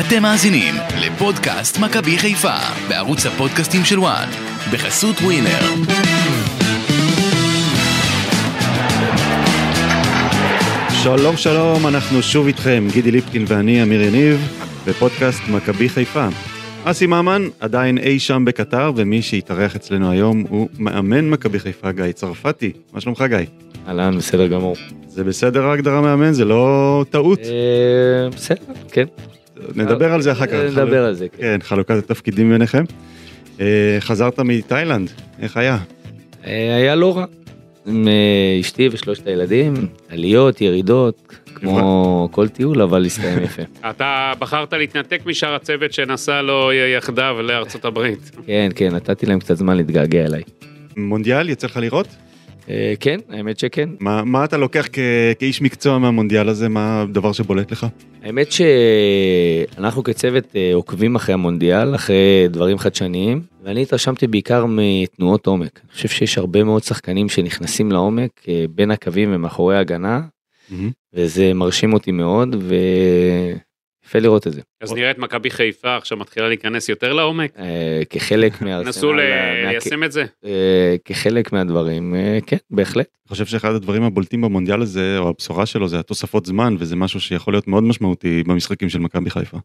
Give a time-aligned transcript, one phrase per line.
[0.00, 2.56] אתם מאזינים לפודקאסט מכבי חיפה
[2.88, 4.28] בערוץ הפודקאסטים של וואן
[4.72, 5.60] בחסות ווינר.
[11.02, 16.28] שלום שלום, אנחנו שוב איתכם, גידי ליפקין ואני, אמיר יניב, בפודקאסט מכבי חיפה.
[16.84, 22.12] אסי ממן עדיין אי שם בקטר, ומי שהתארח אצלנו היום הוא מאמן מכבי חיפה גיא
[22.12, 22.72] צרפתי.
[22.92, 23.38] מה שלומך גיא?
[23.88, 24.76] אהלן, בסדר גמור.
[25.08, 26.32] זה בסדר ההגדרה מאמן?
[26.32, 27.40] זה לא טעות?
[27.40, 29.04] אה, בסדר, כן.
[29.74, 30.52] נדבר על זה אחר כך.
[30.52, 31.36] נדבר על זה, כן.
[31.42, 32.84] כן, חלוקת התפקידים ביניכם.
[33.60, 35.10] אה, חזרת מתאילנד,
[35.42, 35.78] איך היה?
[36.46, 37.24] אה, היה לא רע.
[37.86, 39.74] עם אה, אשתי ושלושת הילדים,
[40.08, 43.62] עליות, ירידות, כמו כל טיול, אבל הסתיים יפה.
[43.90, 48.30] אתה בחרת להתנתק משאר הצוות שנסע לו יחדיו לארצות הברית.
[48.46, 50.42] כן, כן, נתתי להם קצת זמן להתגעגע אליי.
[50.96, 52.08] מונדיאל יצא לך לראות?
[52.70, 53.88] אה, כן, האמת שכן.
[54.00, 54.98] מה, מה אתה לוקח כ-
[55.38, 56.68] כאיש מקצוע מהמונדיאל הזה?
[56.68, 57.86] מה הדבר שבולט לך?
[58.22, 62.16] האמת שאנחנו כצוות אה, עוקבים אחרי המונדיאל, אחרי
[62.50, 65.80] דברים חדשניים, ואני התרשמתי בעיקר מתנועות עומק.
[65.84, 70.20] אני חושב שיש הרבה מאוד שחקנים שנכנסים לעומק אה, בין הקווים ומאחורי ההגנה,
[71.14, 72.56] וזה מרשים אותי מאוד,
[74.08, 74.60] ויפה לראות את זה.
[74.80, 77.52] אז נראה את מכבי חיפה עכשיו מתחילה להיכנס יותר לעומק.
[77.58, 80.24] אה, כחלק מהארסנל, נסו מה- ליישם את זה.
[80.44, 83.06] אה, כחלק מהדברים, אה, כן, בהחלט.
[83.26, 87.20] אני חושב שאחד הדברים הבולטים במונדיאל הזה, או הבשורה שלו, זה התוספות זמן, וזה משהו
[87.20, 89.58] שיכול להיות מאוד משמעותי במשחקים של מכבי חיפה.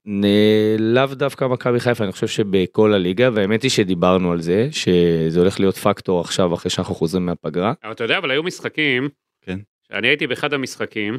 [0.80, 5.59] לאו דווקא מכבי חיפה, אני חושב שבכל הליגה, והאמת היא שדיברנו על זה, שזה הולך
[5.59, 7.73] להיות פקטור עכשיו אחרי שאנחנו חוזרים מהפגרה.
[7.83, 9.09] אבל אתה יודע, אבל היו משחקים,
[9.41, 9.59] כן.
[9.94, 11.17] אני הייתי באחד המשחקים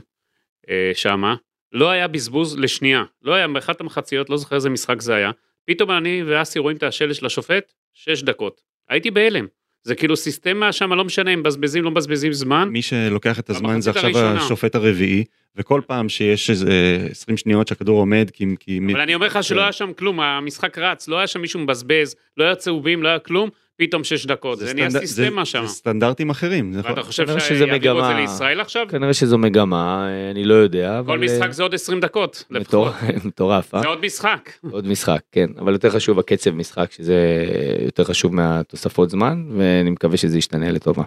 [0.95, 1.35] שמה,
[1.75, 3.05] לא היה בזבוז לשנייה.
[3.23, 5.31] לא היה, באחת המחציות, לא זוכר איזה משחק זה היה.
[5.67, 8.61] פתאום אני ואסי רואים את השלט של השופט, שש דקות.
[8.89, 9.47] הייתי בהלם.
[9.83, 12.69] זה כאילו סיסטמה שם, לא משנה אם מבזבזים, לא מבזבזים זמן.
[12.69, 14.41] מי שלוקח את הזמן זה עכשיו הראשונה.
[14.45, 15.25] השופט הרביעי,
[15.57, 18.47] וכל פעם שיש איזה 20 שניות שהכדור עומד, כי...
[18.61, 18.81] כי...
[18.93, 22.17] אבל אני אומר לך שלא היה שם כלום, המשחק רץ, לא היה שם מישהו מבזבז,
[22.37, 24.59] לא היה צהובים, לא היה כלום, פתאום שש דקות.
[24.59, 25.67] זה נהיה סטנד- סיסטמה שם.
[25.67, 26.73] זה סטנדרטים אחרים.
[26.85, 28.21] ואתה חושב כנראה שזה שיעבירו את זה מגמה.
[28.21, 28.87] לישראל עכשיו?
[28.91, 31.13] כנראה שזו מגמה, אה, אני לא יודע, אבל...
[31.15, 32.45] כל משחק אה, זה עוד 20 דקות.
[33.25, 33.81] מטורף, אה?
[33.81, 34.51] זה עוד משחק.
[34.71, 37.45] עוד משחק, כן, אבל יותר חשוב הקצב משחק, שזה
[37.85, 41.03] יותר חשוב מהתוספות זמן, ואני מקווה שזה ישתנה לטובה.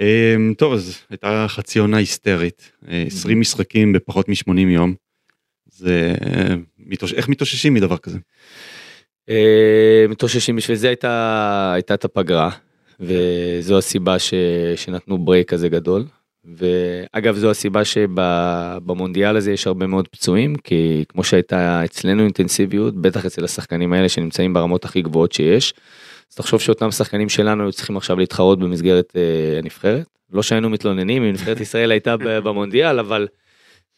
[0.00, 4.94] אמ, טוב, אז הייתה חצי עונה היסטרית, אה, 20 משחקים בפחות מ-80 יום.
[5.66, 6.14] זה...
[6.24, 6.54] אה,
[7.16, 8.18] איך מתאוששים מדבר כזה?
[9.30, 12.50] אה, מתאוששים בשביל זה הייתה הייתה את הפגרה
[13.00, 14.34] וזו הסיבה ש,
[14.76, 16.04] שנתנו ברייק כזה גדול
[16.44, 23.26] ואגב זו הסיבה שבמונדיאל הזה יש הרבה מאוד פצועים כי כמו שהייתה אצלנו אינטנסיביות בטח
[23.26, 25.74] אצל השחקנים האלה שנמצאים ברמות הכי גבוהות שיש.
[26.30, 31.22] אז תחשוב שאותם שחקנים שלנו היו צריכים עכשיו להתחרות במסגרת אה, הנבחרת לא שהיינו מתלוננים
[31.22, 33.28] אם נבחרת ישראל הייתה במונדיאל אבל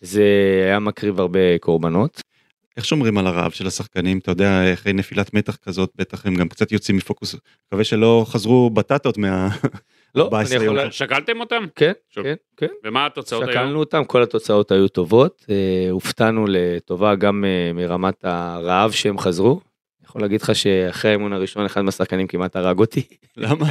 [0.01, 0.25] זה
[0.65, 2.32] היה מקריב הרבה קורבנות.
[2.77, 4.19] איך שומרים על הרעב של השחקנים?
[4.19, 7.37] אתה יודע, אחרי נפילת מתח כזאת, בטח הם גם קצת יוצאים מפוקוס.
[7.67, 9.49] מקווה שלא חזרו בטטות מה...
[10.15, 10.91] לא, 14 אני יכול...
[10.91, 11.65] שקלתם אותם?
[11.77, 12.25] כן, שוב.
[12.25, 12.67] כן, כן.
[12.85, 13.53] ומה התוצאות היום?
[13.53, 19.61] שקלנו אותם, כל התוצאות היו טובות, אה, הופתענו לטובה גם אה, מרמת הרעב שהם חזרו.
[20.05, 23.03] יכול להגיד לך שאחרי האימון הראשון אחד מהשחקנים כמעט הרג אותי,
[23.37, 23.67] למה?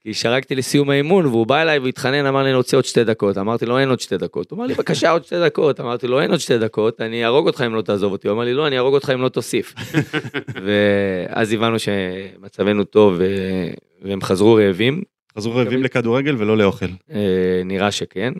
[0.00, 3.38] כי שרקתי לסיום האימון והוא בא אליי והתחנן אמר לי אני רוצה עוד שתי דקות,
[3.38, 6.20] אמרתי לו אין עוד שתי דקות, הוא אמר לי בבקשה עוד שתי דקות, אמרתי לו
[6.20, 8.66] אין עוד שתי דקות, אני אהרוג אותך אם לא תעזוב אותי, הוא אמר לי לא
[8.66, 9.74] אני אהרוג אותך אם לא תוסיף.
[10.64, 13.20] ואז הבנו שמצבנו טוב
[14.02, 15.02] והם חזרו רעבים,
[15.36, 16.86] חזרו רעבים לכדורגל ולא לאוכל.
[17.12, 18.32] אה, נראה שכן.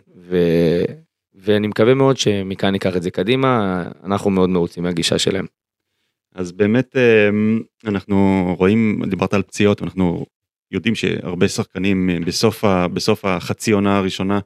[1.35, 5.45] ואני מקווה מאוד שמכאן ניקח את זה קדימה, אנחנו מאוד מרוצים מהגישה שלהם.
[6.37, 10.25] אז באמת אמ, אנחנו רואים, דיברת על פציעות, אנחנו
[10.71, 14.39] יודעים שהרבה שחקנים אה, בסוף, ה, בסוף החצי עונה הראשונה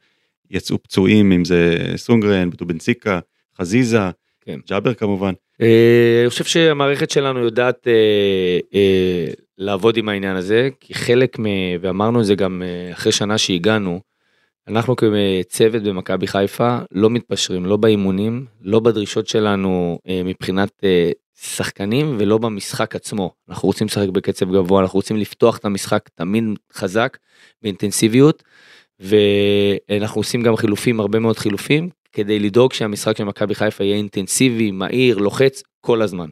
[0.52, 3.20] יצאו פצועים, אם זה סונגרן, בטובנציקה,
[3.58, 4.00] חזיזה,
[4.42, 4.60] כן.
[4.70, 5.34] ג'אבר כמובן.
[5.62, 9.28] אה, אני חושב שהמערכת שלנו יודעת אה,
[9.58, 11.46] לעבוד עם העניין הזה, כי חלק מ...
[11.82, 14.02] ואמרנו את זה גם אחרי שנה שהגענו,
[14.68, 20.84] אנחנו כצוות במכבי חיפה לא מתפשרים, לא באימונים, לא בדרישות שלנו מבחינת
[21.44, 23.32] שחקנים ולא במשחק עצמו.
[23.50, 26.44] אנחנו רוצים לשחק בקצב גבוה, אנחנו רוצים לפתוח את המשחק תמיד
[26.74, 27.18] חזק,
[27.62, 28.44] באינטנסיביות,
[29.00, 34.72] ואנחנו עושים גם חילופים, הרבה מאוד חילופים, כדי לדאוג שהמשחק של מכבי חיפה יהיה אינטנסיבי,
[34.72, 36.30] מהיר, לוחץ, כל הזמן.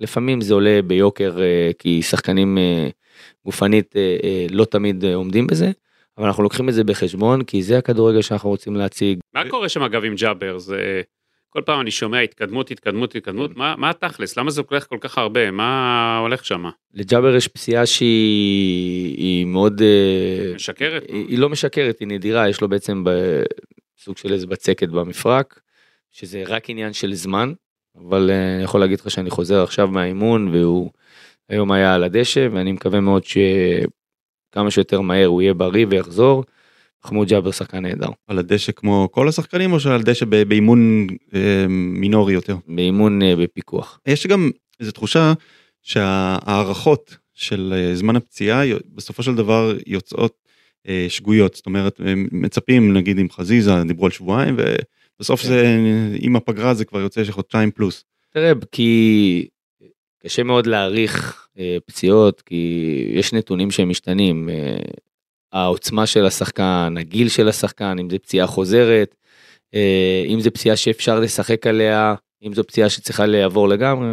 [0.00, 2.88] לפעמים זה עולה ביוקר אה, כי שחקנים אה,
[3.44, 5.70] גופנית אה, לא תמיד עומדים בזה,
[6.18, 9.18] אבל אנחנו לוקחים את זה בחשבון כי זה הכדורגל שאנחנו רוצים להציג.
[9.34, 10.58] מה קורה שם אגב עם ג'אבר?
[10.58, 11.02] זה...
[11.50, 14.36] כל פעם אני שומע התקדמות, התקדמות, התקדמות, מה, מה התכלס?
[14.36, 15.50] למה זה לוקח כל כך הרבה?
[15.50, 16.64] מה הולך שם?
[16.94, 19.82] לג'אבר יש פציעה שהיא היא מאוד...
[19.82, 21.04] אה, משקרת?
[21.08, 23.42] היא, היא לא משקרת, היא נדירה, יש לו בעצם ב-
[23.98, 25.60] סוג של איזה בצקת במפרק,
[26.12, 27.52] שזה רק עניין של זמן.
[27.96, 30.90] אבל אה, אני יכול להגיד לך שאני חוזר עכשיו מהאימון והוא
[31.48, 36.44] היום היה על הדשא ואני מקווה מאוד שכמה שיותר מהר הוא יהיה בריא ויחזור.
[37.04, 38.08] מחמוד ג'אבר שחקן נהדר.
[38.26, 42.56] על הדשא כמו כל השחקנים או שעל דשא באימון אה, מינורי יותר?
[42.66, 44.00] באימון אה, בפיקוח.
[44.06, 44.50] יש גם
[44.80, 45.32] איזו תחושה
[45.82, 48.62] שההערכות של אה, זמן הפציעה
[48.94, 50.48] בסופו של דבר יוצאות
[50.88, 52.00] אה, שגויות זאת אומרת
[52.32, 55.48] מצפים נגיד עם חזיזה דיברו על שבועיים ובסוף כן.
[55.48, 55.78] זה
[56.20, 58.04] עם הפגרה זה כבר יוצא שחודשיים פלוס.
[58.32, 59.48] תראה, כי
[60.22, 64.48] קשה מאוד להעריך אה, פציעות, כי יש נתונים שהם משתנים.
[64.48, 64.76] אה,
[65.52, 69.14] העוצמה של השחקן, הגיל של השחקן, אם זה פציעה חוזרת,
[69.74, 74.08] אה, אם זה פציעה שאפשר לשחק עליה, אם זו פציעה שצריכה לעבור לגמרי.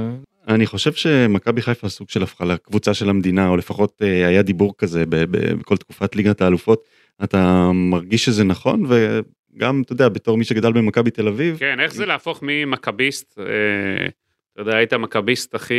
[0.47, 4.73] אני חושב שמכבי חיפה סוג של הפכה לקבוצה של המדינה או לפחות אה, היה דיבור
[4.77, 6.83] כזה ב- ב- בכל תקופת ליגת האלופות
[7.23, 11.93] אתה מרגיש שזה נכון וגם אתה יודע בתור מי שגדל במכבי תל אביב כן, איך
[11.93, 14.07] זה להפוך ממכביסט, אה,
[14.53, 15.73] אתה יודע, היית מכביסט הכי,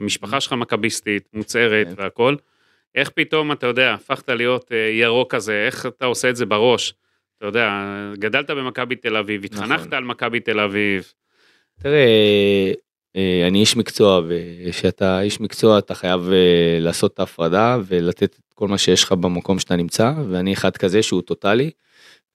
[0.00, 2.02] משפחה שלך מכביסטית, מוצהרת כן.
[2.02, 2.36] והכל,
[2.96, 6.94] איך פתאום, אתה יודע, הפכת להיות אה, ירוק כזה, איך אתה עושה את זה בראש?
[7.38, 7.70] אתה יודע,
[8.18, 9.94] גדלת במכבי תל אביב, התחנכת נכון.
[9.94, 11.12] על מכבי תל אביב,
[11.82, 12.72] תראה,
[13.16, 18.54] אה, אני איש מקצוע, וכשאתה איש מקצוע אתה חייב אה, לעשות את ההפרדה ולתת את
[18.54, 21.70] כל מה שיש לך במקום שאתה נמצא, ואני אחד כזה שהוא טוטאלי.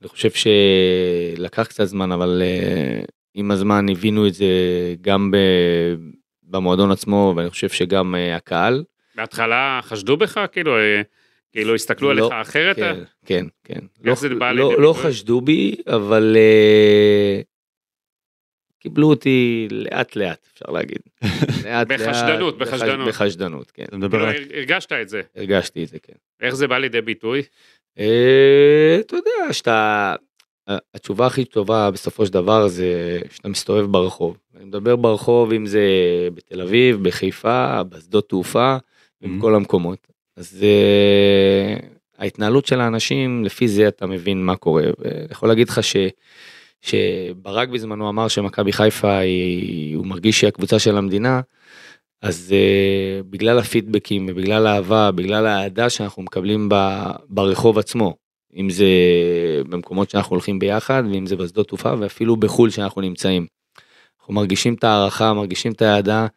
[0.02, 3.02] אני חושב שלקח קצת זמן, אבל אה,
[3.34, 4.46] עם הזמן הבינו את זה
[5.02, 5.32] גם
[6.44, 8.84] במועדון עצמו, ואני חושב שגם אה, הקהל.
[9.16, 11.02] בהתחלה חשדו בך, כאילו, אה,
[11.52, 12.76] כאילו הסתכלו לא, עליך אחרת?
[12.76, 13.80] כן, כן, כן.
[14.04, 15.10] לא, זה בא לא, לא ביטוי?
[15.12, 17.42] חשדו בי, אבל אה,
[18.80, 21.00] קיבלו אותי לאט לאט, אפשר להגיד.
[21.66, 23.08] לאט, בחשדנות, לאט, בחש- בחשדנות.
[23.08, 23.84] בחשדנות, כן.
[23.84, 26.14] אתה מדבר כאילו, על הרגשת את זה, הרגשתי את זה, כן.
[26.42, 27.42] איך זה בא לידי ביטוי?
[28.00, 30.16] אה, אתה יודע שאתה
[30.68, 34.38] התשובה הכי טובה בסופו של דבר זה שאתה מסתובב ברחוב.
[34.56, 35.82] אני מדבר ברחוב אם זה
[36.34, 38.78] בתל אביב, בחיפה, בשדות תעופה,
[39.24, 39.28] Mhm.
[39.28, 40.08] בכל המקומות.
[40.38, 41.76] אז אה,
[42.18, 44.84] ההתנהלות של האנשים לפי זה אתה מבין מה קורה.
[45.00, 45.96] ואני יכול להגיד לך ש...
[46.82, 51.42] שברק בזמנו אמר שמכבי חיפה היא, הוא מרגיש שהיא הקבוצה של המדינה,
[52.22, 56.76] אז uh, בגלל הפידבקים ובגלל האהבה, בגלל האהדה שאנחנו מקבלים ב,
[57.30, 58.16] ברחוב עצמו,
[58.56, 58.86] אם זה
[59.70, 63.46] במקומות שאנחנו הולכים ביחד, ואם זה בשדות תעופה, ואפילו בחו"ל שאנחנו נמצאים.
[64.20, 66.28] אנחנו מרגישים את הערכה, מרגישים את האהדה.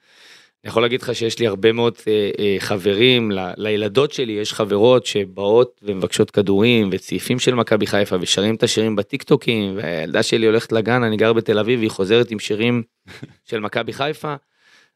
[0.65, 4.53] אני יכול להגיד לך שיש לי הרבה מאוד אה, אה, חברים, ל, לילדות שלי יש
[4.53, 10.73] חברות שבאות ומבקשות כדורים וצעיפים של מכבי חיפה ושרים את השירים בטיקטוקים, והילדה שלי הולכת
[10.73, 12.83] לגן, אני גר בתל אביב, והיא חוזרת עם שירים
[13.49, 14.35] של מכבי חיפה.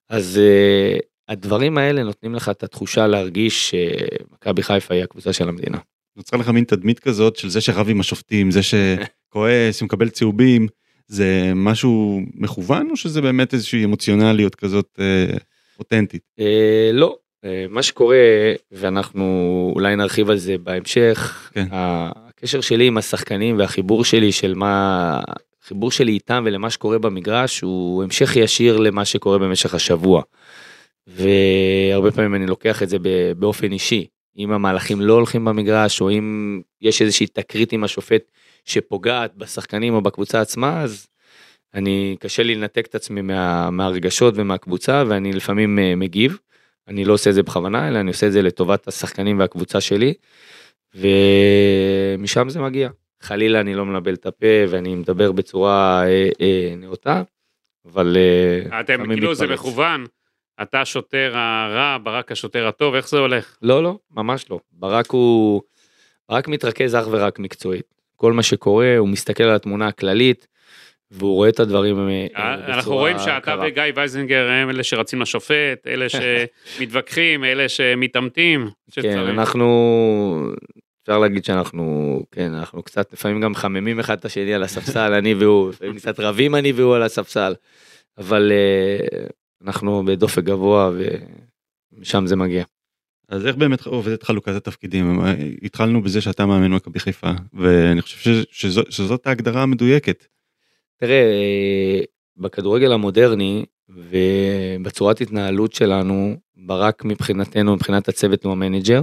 [0.09, 5.79] אז uh, הדברים האלה נותנים לך את התחושה להרגיש שמכבי חיפה היא הקבוצה של המדינה.
[6.17, 10.67] נוצרה לך מין תדמית כזאת של זה שרב עם השופטים זה שכועס מקבל צהובים
[11.09, 15.37] זה משהו מכוון או שזה באמת איזושהי אמוציונליות כזאת אה,
[15.79, 16.23] אותנטית.
[16.41, 16.43] Uh,
[16.93, 18.17] לא, uh, מה שקורה,
[18.73, 21.67] ואנחנו אולי נרחיב על זה בהמשך, כן.
[21.71, 25.21] הקשר שלי עם השחקנים והחיבור שלי של מה,
[25.63, 30.23] החיבור שלי איתם ולמה שקורה במגרש הוא המשך ישיר למה שקורה במשך השבוע.
[31.07, 32.97] והרבה פעמים אני לוקח את זה
[33.37, 34.07] באופן אישי.
[34.39, 38.23] אם המהלכים לא הולכים במגרש, או אם יש איזושהי תקרית עם השופט
[38.65, 41.07] שפוגעת בשחקנים או בקבוצה עצמה, אז
[41.75, 46.39] אני, קשה לי לנתק את עצמי מה, מהרגשות ומהקבוצה, ואני לפעמים אה, מגיב.
[46.89, 50.15] אני לא עושה את זה בכוונה, אלא אני עושה את זה לטובת השחקנים והקבוצה שלי,
[50.95, 52.91] ומשם זה מגיע.
[53.21, 57.23] חלילה אני לא מנבל את הפה ואני מדבר בצורה אה, אה, נאותה,
[57.93, 59.61] אבל אה, אתם כאילו זה מתפרץ.
[59.61, 60.05] מכוון,
[60.63, 63.57] אתה השוטר הרע, ברק השוטר הטוב, איך זה הולך?
[63.63, 64.61] לא, לא, ממש לא.
[64.73, 65.63] ברק הוא...
[66.29, 67.95] ברק מתרכז אך ורק מקצועית.
[68.17, 70.47] כל מה שקורה, הוא מסתכל על התמונה הכללית,
[71.11, 73.67] והוא רואה את הדברים אה, אה, בצורה אנחנו רואים שאתה קרה.
[73.67, 76.07] וגיא וייזנגר הם אלה שרצים לשופט, אלה
[76.79, 78.69] שמתווכחים, אלה שמתעמתים.
[78.91, 79.19] כן.
[79.19, 80.53] אנחנו...
[81.03, 85.35] אפשר להגיד שאנחנו, כן, אנחנו קצת לפעמים גם מחממים אחד את השני על הספסל, אני
[85.35, 87.55] והוא, לפעמים קצת רבים אני והוא על הספסל,
[88.19, 89.27] אבל אה,
[89.65, 90.91] אנחנו בדופק גבוה
[91.93, 92.65] ומשם זה מגיע.
[93.29, 98.43] אז איך באמת עובדת חלוקת התפקידים אה, התחלנו בזה שאתה מאמן מכבי חיפה ואני חושב
[98.91, 100.27] שזאת ההגדרה המדויקת.
[101.01, 102.01] תראה, אה,
[102.37, 109.03] בכדורגל המודרני ובצורת התנהלות שלנו, ברק מבחינתנו, מבחינת הצוות הוא המנג'ר,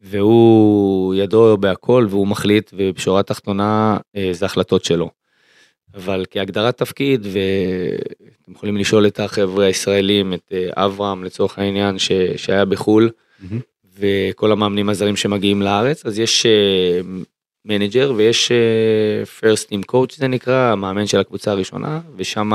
[0.00, 5.10] והוא ידו בהכל והוא מחליט ובשורה התחתונה אה, זה החלטות שלו.
[5.94, 12.12] אבל כהגדרת תפקיד ואתם יכולים לשאול את החבר'ה הישראלים את אה, אברהם לצורך העניין ש,
[12.36, 13.60] שהיה בחול מהמם.
[13.98, 16.46] וכל המאמנים הזרים שמגיעים לארץ אז יש
[17.64, 22.50] מנג'ר ויש אה, first team coach זה נקרא המאמן של הקבוצה הראשונה ושם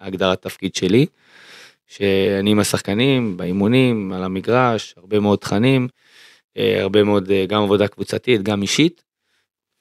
[0.00, 1.06] הגדרת תפקיד שלי,
[1.86, 5.88] שאני עם השחקנים, באימונים, על המגרש, הרבה מאוד תכנים,
[6.56, 9.04] אה, הרבה מאוד אה, גם עבודה קבוצתית, גם אישית.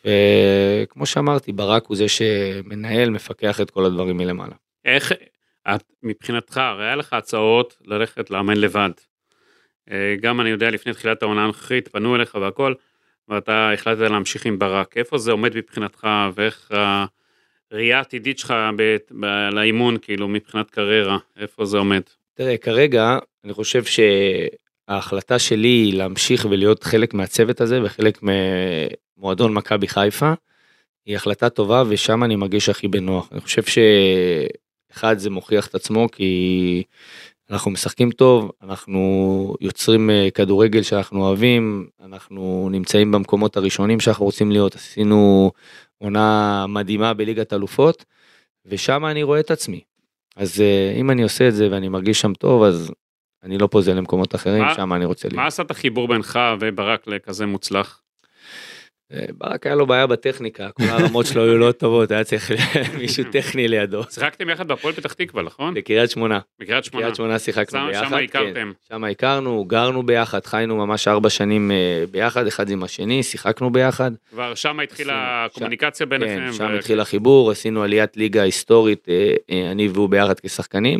[0.05, 4.55] וכמו שאמרתי, ברק הוא זה שמנהל, מפקח את כל הדברים מלמעלה.
[4.85, 5.11] איך,
[5.75, 8.89] את, מבחינתך, הרי היה לך הצעות ללכת לאמן לבד.
[9.91, 12.73] אה, גם אני יודע, לפני תחילת העונה הנוכחית, פנו אליך והכל,
[13.29, 14.97] ואתה החלטת להמשיך עם ברק.
[14.97, 16.71] איפה זה עומד מבחינתך, ואיך
[17.71, 18.53] הראייה העתידית שלך
[19.51, 22.01] לאימון, כאילו, מבחינת קריירה, איפה זה עומד?
[22.33, 23.83] תראה, כרגע, אני חושב
[24.87, 28.19] שההחלטה שלי היא להמשיך ולהיות חלק מהצוות הזה וחלק
[29.17, 30.33] ממועדון מכבי חיפה,
[31.05, 33.29] היא החלטה טובה ושם אני מרגיש הכי בנוח.
[33.31, 33.61] אני חושב
[34.91, 36.83] שאחד זה מוכיח את עצמו כי
[37.49, 44.51] אנחנו משחקים טוב, אנחנו יוצרים אה, כדורגל שאנחנו אוהבים, אנחנו נמצאים במקומות הראשונים שאנחנו רוצים
[44.51, 45.51] להיות, עשינו
[45.97, 48.05] עונה מדהימה בליגת אלופות,
[48.65, 49.81] ושם אני רואה את עצמי.
[50.35, 52.91] אז אה, אם אני עושה את זה ואני מרגיש שם טוב, אז
[53.43, 55.37] אני לא פוזל למקומות אחרים, שם אני רוצה להיות.
[55.37, 58.01] מה עשה את החיבור בינך וברק לכזה מוצלח?
[59.13, 62.51] אה, ברק היה לו בעיה בטכניקה, כל הרמות שלו היו לא טובות, היה צריך
[62.99, 64.03] מישהו טכני לידו.
[64.09, 65.73] שיחקתם יחד בהפועל פתח תקווה, נכון?
[65.73, 67.01] בקריית שמונה, בקריית שמונה.
[67.01, 68.07] בקריית שמונה שיחקנו ביחד.
[68.09, 68.71] שם הכרתם.
[68.89, 74.11] שם הכרנו, גרנו ביחד, חיינו ממש ארבע שנים אה, ביחד, אחד עם השני, שיחקנו ביחד.
[74.29, 76.45] כבר שם התחילה הקומוניקציה ביניכם.
[76.45, 80.99] כן, שם התחיל החיבור, עשינו עליית ליגה היסטורית, אה, אני והוא ביחד כשחקנים.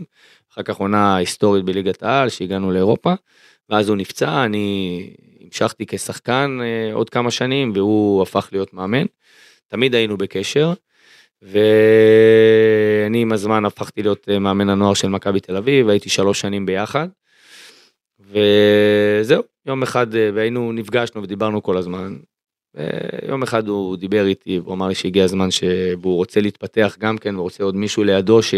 [0.54, 3.14] אחר כך עונה היסטורית בליגת העל, שהגענו לאירופה.
[3.70, 5.10] ואז הוא נפצע, אני
[5.42, 9.06] המשכתי כשחקן אה, עוד כמה שנים, והוא הפך להיות מאמן.
[9.68, 10.74] תמיד היינו בקשר.
[11.42, 16.66] ואני עם הזמן הפכתי להיות אה, מאמן הנוער של מכבי תל אביב, הייתי שלוש שנים
[16.66, 17.08] ביחד.
[18.20, 22.16] וזהו, יום אחד, אה, והיינו, נפגשנו ודיברנו כל הזמן.
[23.28, 27.36] יום אחד הוא דיבר איתי והוא אמר לי שהגיע הזמן שהוא רוצה להתפתח גם כן
[27.36, 28.54] ורוצה עוד מישהו לידו ש...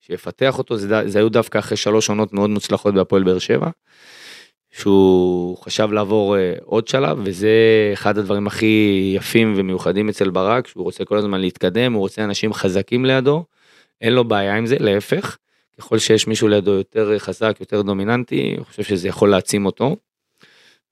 [0.00, 3.70] שיפתח אותו זה, זה היו דווקא אחרי שלוש עונות מאוד מוצלחות בהפועל באר שבע.
[4.70, 7.50] שהוא חשב לעבור אה, עוד שלב וזה
[7.92, 12.52] אחד הדברים הכי יפים ומיוחדים אצל ברק שהוא רוצה כל הזמן להתקדם הוא רוצה אנשים
[12.52, 13.44] חזקים לידו.
[14.00, 15.38] אין לו בעיה עם זה להפך.
[15.78, 19.96] ככל שיש מישהו לידו יותר חזק יותר דומיננטי אני חושב שזה יכול להעצים אותו.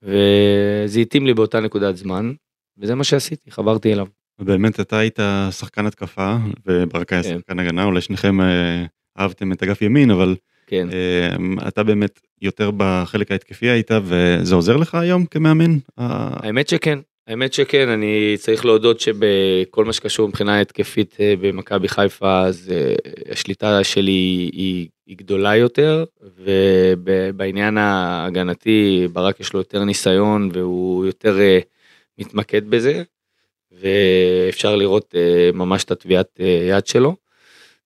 [0.02, 2.32] וזה התאים לי באותה נקודת זמן
[2.78, 4.06] וזה מה שעשיתי חברתי אליו.
[4.38, 5.18] באמת אתה היית
[5.50, 7.34] שחקן התקפה וברק היה כן.
[7.38, 8.84] שחקן הגנה אולי שניכם אה,
[9.18, 10.88] אהבתם את אגף ימין אבל כן.
[10.92, 15.78] אה, אתה באמת יותר בחלק ההתקפי היית וזה עוזר לך היום כמאמן?
[15.96, 22.42] האמת שכן, האמת שכן, אני צריך להודות שבכל מה שקשור מבחינה התקפית אה, במכבי חיפה,
[22.42, 22.94] אז אה,
[23.32, 31.40] השליטה שלי היא, היא גדולה יותר, ובעניין ההגנתי ברק יש לו יותר ניסיון והוא יותר
[31.40, 31.58] אה,
[32.18, 33.02] מתמקד בזה,
[33.72, 35.14] ואפשר לראות
[35.54, 37.16] ממש את הטביעת יד שלו,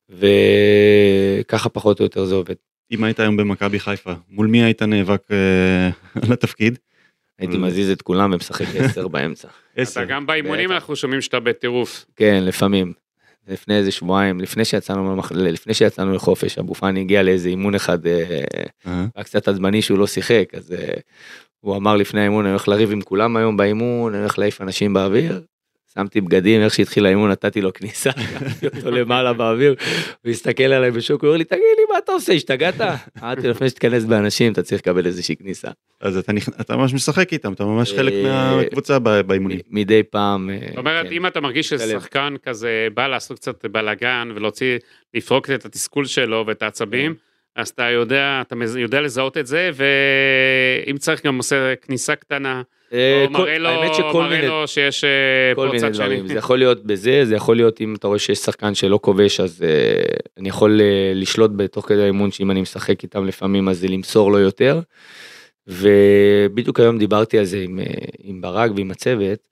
[0.09, 2.55] וככה פחות או יותר זה עובד.
[2.93, 5.91] אם היית היום במכבי חיפה מול מי היית נאבק אה,
[6.27, 6.79] על התפקיד?
[7.39, 9.49] הייתי אבל- מזיז את כולם ומשחק עשר באמצע.
[9.77, 10.03] עשר.
[10.03, 10.73] אתה גם באימונים.
[10.73, 12.05] אנחנו שומעים שאתה בטירוף.
[12.17, 12.93] כן, לפעמים.
[13.49, 18.41] לפני איזה שבועיים, לפני שיצאנו, לפני שיצאנו לחופש, אבו פאני הגיע לאיזה אימון אחד, אה,
[18.87, 20.95] אה, היה קצת עצבני שהוא לא שיחק, אז אה,
[21.61, 24.93] הוא אמר לפני האימון, אני הולך לריב עם כולם היום באימון, אני הולך להעיף אנשים
[24.93, 25.43] באוויר.
[25.95, 29.75] שמתי בגדים, איך שהתחיל האימון נתתי לו כניסה, לקחתי אותו למעלה באוויר,
[30.25, 32.75] הוא הסתכל עליי בשוק, הוא אומר לי, תגיד לי, מה אתה עושה, השתגעת?
[33.23, 35.69] אמרתי לו, לפני שתיכנס באנשים, אתה צריך לקבל איזושהי כניסה.
[36.01, 36.17] אז
[36.61, 39.61] אתה ממש משחק איתם אתה ממש חלק אה, מהקבוצה באימונים.
[39.71, 40.51] מדי פעם.
[40.51, 41.13] אה, זאת אומרת, כן.
[41.13, 41.69] אם אתה מרגיש.
[41.69, 44.79] ששחקן כזה בא לעשות קצת בלאגן ולהוציא,
[45.15, 47.15] לפרוק את התסכול שלו ואת העצבים.
[47.57, 53.25] אז אתה יודע, אתה יודע לזהות את זה, ואם צריך גם עושה כניסה קטנה, אה,
[53.27, 53.71] או מראה לו,
[54.15, 56.29] מראה לו שיש אה, דברים, שני.
[56.29, 59.65] זה יכול להיות בזה, זה יכול להיות אם אתה רואה שיש שחקן שלא כובש אז
[59.65, 60.81] uh, אני יכול
[61.15, 64.81] לשלוט בתוך כדי האימון שאם אני משחק איתם לפעמים אז זה למסור לו יותר.
[65.67, 67.81] ובדיוק היום דיברתי על זה עם,
[68.19, 69.49] עם ברק ועם הצוות,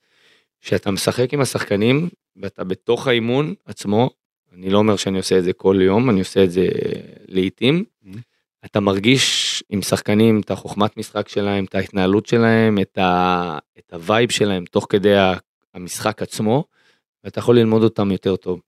[0.60, 4.10] שאתה משחק עם השחקנים ואתה בתוך האימון עצמו,
[4.54, 6.68] אני לא אומר שאני עושה את זה כל יום, אני עושה את זה
[7.28, 7.84] לעיתים.
[8.04, 8.08] Mhm.
[8.64, 14.00] אתה מרגיש עם שחקנים את החוכמת משחק שלהם, את ההתנהלות שלהם, את, ה, את ה
[14.00, 15.14] vibe שלהם תוך כדי
[15.74, 16.64] המשחק עצמו,
[17.24, 18.60] ואתה יכול ללמוד אותם יותר טוב.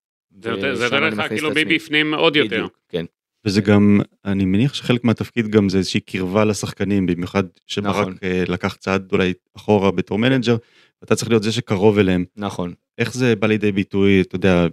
[0.42, 1.50] זה יותר- לך כאילו.
[1.56, 2.56] מבפנים עוד יותר.
[2.56, 3.04] בדיוק, כן.
[3.44, 8.14] וזה גם אני מניח שחלק מהתפקיד גם זה איזושהי קרבה לשחקנים במיוחד שברק נכון.
[8.22, 10.56] אה, לקח צעד אולי אחורה בתור מנג'ר
[11.04, 12.74] אתה צריך להיות זה שקרוב אליהם נכון.
[12.98, 14.66] איך זה בא לידי ביטוי אתה יודע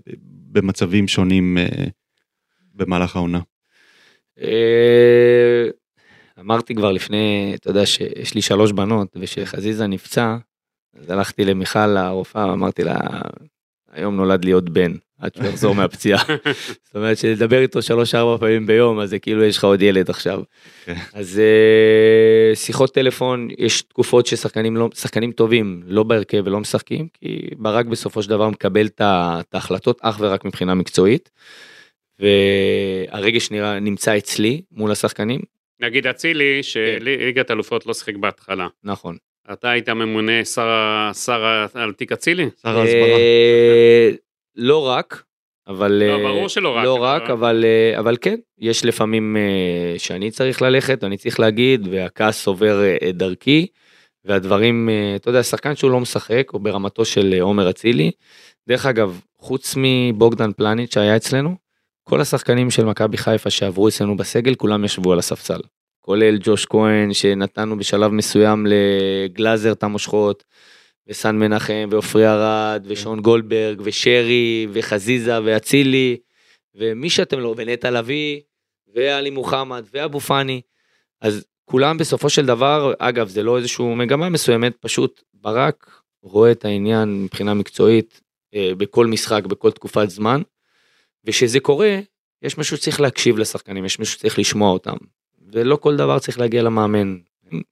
[0.52, 1.86] במצבים שונים אה,
[2.74, 3.40] במהלך העונה.
[4.42, 5.68] אה,
[6.40, 10.38] אמרתי כבר לפני, אתה יודע שיש לי שלוש בנות, ושחזיזה נפצע,
[11.00, 12.98] אז הלכתי למיכל הרופאה, אמרתי לה,
[13.98, 16.24] היום נולד לי עוד בן, עד שהוא יחזור מהפציעה.
[16.84, 20.42] זאת אומרת שלדבר איתו שלוש-ארבע פעמים ביום, אז זה כאילו יש לך עוד ילד עכשיו.
[21.14, 24.90] אז אה, שיחות טלפון, יש תקופות ששחקנים לא,
[25.36, 29.02] טובים לא בהרכב ולא משחקים, כי ברק בסופו של דבר מקבל את
[29.54, 31.30] ההחלטות אך ורק מבחינה מקצועית.
[32.20, 35.40] והרגש נראה, נמצא אצלי מול השחקנים,
[35.80, 36.64] נגיד אצילי, כן.
[36.64, 38.68] שליגת אלופות לא שיחק בהתחלה.
[38.84, 39.18] נכון.
[39.54, 42.50] אתה היית ממונה שר, ה- שר ה- על תיק אצילי?
[42.62, 43.02] שר ההסברה.
[43.02, 44.10] אה,
[44.56, 45.24] לא רק,
[45.68, 45.92] אבל...
[45.92, 49.38] לא, אה, ברור שלא רק, לא אבל- רק, אבל, אה, אבל כן, יש לפעמים
[49.98, 53.68] שאני צריך ללכת, אני צריך להגיד, והכעס עובר את דרכי,
[54.26, 58.12] והדברים, אתה יודע, שחקן שהוא לא משחק, או ברמתו של עומר אצילי.
[58.70, 61.56] דרך אגב, חוץ מבוגדן פלניץ' שהיה אצלנו,
[62.04, 65.60] כל השחקנים של מכבי חיפה שעברו אצלנו בסגל, כולם ישבו על הספסל.
[66.08, 70.44] כולל ג'וש כהן, שנתנו בשלב מסוים לגלאזר את המושכות,
[71.08, 76.18] וסן מנחם, ועופרי ארד, ושון גולדברג, ושרי, וחזיזה, ואצילי,
[76.76, 78.42] ומי שאתם לא, ונטע לביא,
[78.96, 80.62] ועלי מוחמד, ואבו פאני.
[81.22, 86.66] אז כולם בסופו של דבר, אגב, זה לא איזושהי מגמה מסוימת, פשוט ברק רואה את
[86.66, 88.22] העניין מבחינה מקצועית
[88.54, 90.42] אה, בכל משחק, בכל תקופת זמן,
[91.26, 92.00] וכשזה קורה,
[92.42, 94.98] יש מישהו שצריך להקשיב לשחקנים, יש מישהו שצריך לשמוע אותם,
[95.52, 97.18] ולא כל דבר צריך להגיע למאמן.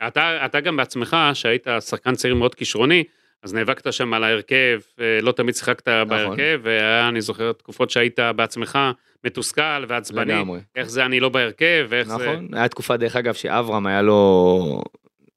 [0.08, 3.03] אתה, אתה גם בעצמך, שהיית שחקן צעיר מאוד כישרוני,
[3.44, 6.08] אז נאבקת שם על ההרכב, אה, לא תמיד שיחקת נכון.
[6.10, 8.79] בהרכב, והיה, אני זוכר, תקופות שהיית בעצמך
[9.24, 10.60] מתוסכל ועצבני, לגמרי.
[10.75, 12.15] איך זה אני לא בהרכב, ואיך זה...
[12.15, 14.82] נכון, היה תקופה דרך אגב שאברהם היה לו,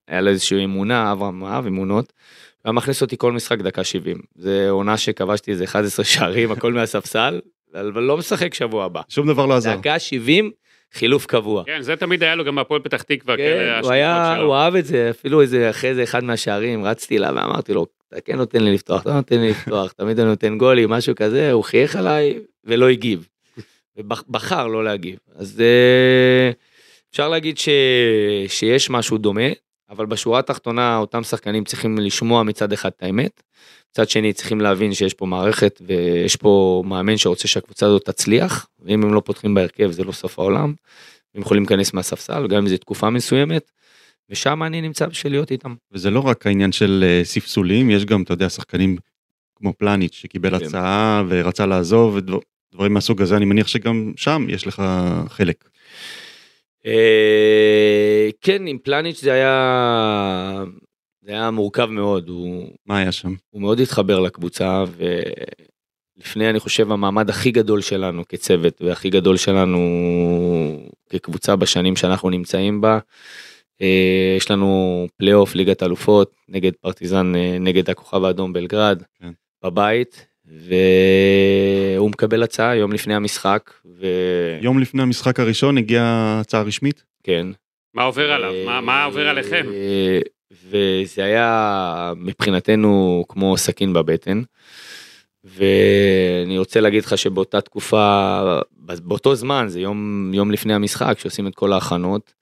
[0.09, 4.18] היה לו איזושהי אמונה, אברהם אהב אמונות, הוא היה מכניס אותי כל משחק דקה 70.
[4.35, 7.40] זה עונה שכבשתי איזה 11 שערים, הכל מהספסל,
[7.75, 9.00] אבל לא משחק שבוע הבא.
[9.09, 9.76] שום דבר לא עזר.
[9.76, 10.50] דקה 70,
[10.95, 11.64] חילוף קבוע.
[11.66, 14.47] כן, זה תמיד היה לו גם בהפועל פתח תקווה, כן, הוא היה, שלו.
[14.47, 18.21] הוא אהב את זה, אפילו איזה, אחרי זה אחד מהשערים, רצתי אליו ואמרתי לו, אתה
[18.21, 21.52] כן נותן לי לפתוח, אתה לא נותן לי לפתוח, תמיד אני נותן גולים, משהו כזה,
[21.52, 23.28] הוא חייך עליי ולא הגיב.
[23.97, 25.18] ובחר לא להגיב.
[25.37, 26.50] אז אה,
[27.11, 27.68] אפשר להגיד ש,
[28.49, 29.49] שיש משהו דומה,
[29.91, 33.43] אבל בשורה התחתונה אותם שחקנים צריכים לשמוע מצד אחד את האמת,
[33.91, 39.03] מצד שני צריכים להבין שיש פה מערכת ויש פה מאמן שרוצה שהקבוצה הזאת תצליח, ואם
[39.03, 40.75] הם לא פותחים בהרכב זה לא סוף העולם.
[41.35, 43.71] הם יכולים להיכנס מהספסל, גם אם זו תקופה מסוימת,
[44.31, 45.75] ושם אני נמצא בשביל להיות איתם.
[45.93, 48.97] וזה לא רק העניין של אה, ספסולים, יש גם, אתה יודע, שחקנים
[49.57, 50.67] כמו פלניץ' שקיבל כן.
[50.67, 52.39] הצעה ורצה לעזוב, ודבר-
[52.75, 54.83] דברים מהסוג הזה, אני מניח שגם שם יש לך
[55.29, 55.69] חלק.
[56.89, 60.65] אה, כן, עם פלניץ' זה היה,
[61.23, 63.35] זה היה מורכב מאוד, הוא, מה היה שם?
[63.51, 64.85] הוא מאוד התחבר לקבוצה,
[66.17, 69.79] ולפני, אני חושב, המעמד הכי גדול שלנו כצוות, והכי גדול שלנו
[71.11, 72.99] כקבוצה בשנים שאנחנו נמצאים בה,
[73.83, 79.31] אה, יש לנו פלייאוף ליגת אלופות נגד פרטיזן, אה, נגד הכוכב האדום בלגרד, כן.
[79.65, 87.04] בבית, והוא מקבל הצעה יום לפני המשחק, וכן, יום לפני המשחק הראשון הגיעה הצעה רשמית?
[87.95, 88.52] מה עובר עליו?
[88.67, 89.67] מה- מה עובר עליכם?
[90.71, 94.43] וזה היה מבחינתנו כמו סכין בבטן.
[95.45, 98.41] ואני רוצה להגיד לך שבאותה תקופה,
[99.02, 102.32] באותו זמן, זה יום, יום לפני המשחק, שעושים את כל ההכנות,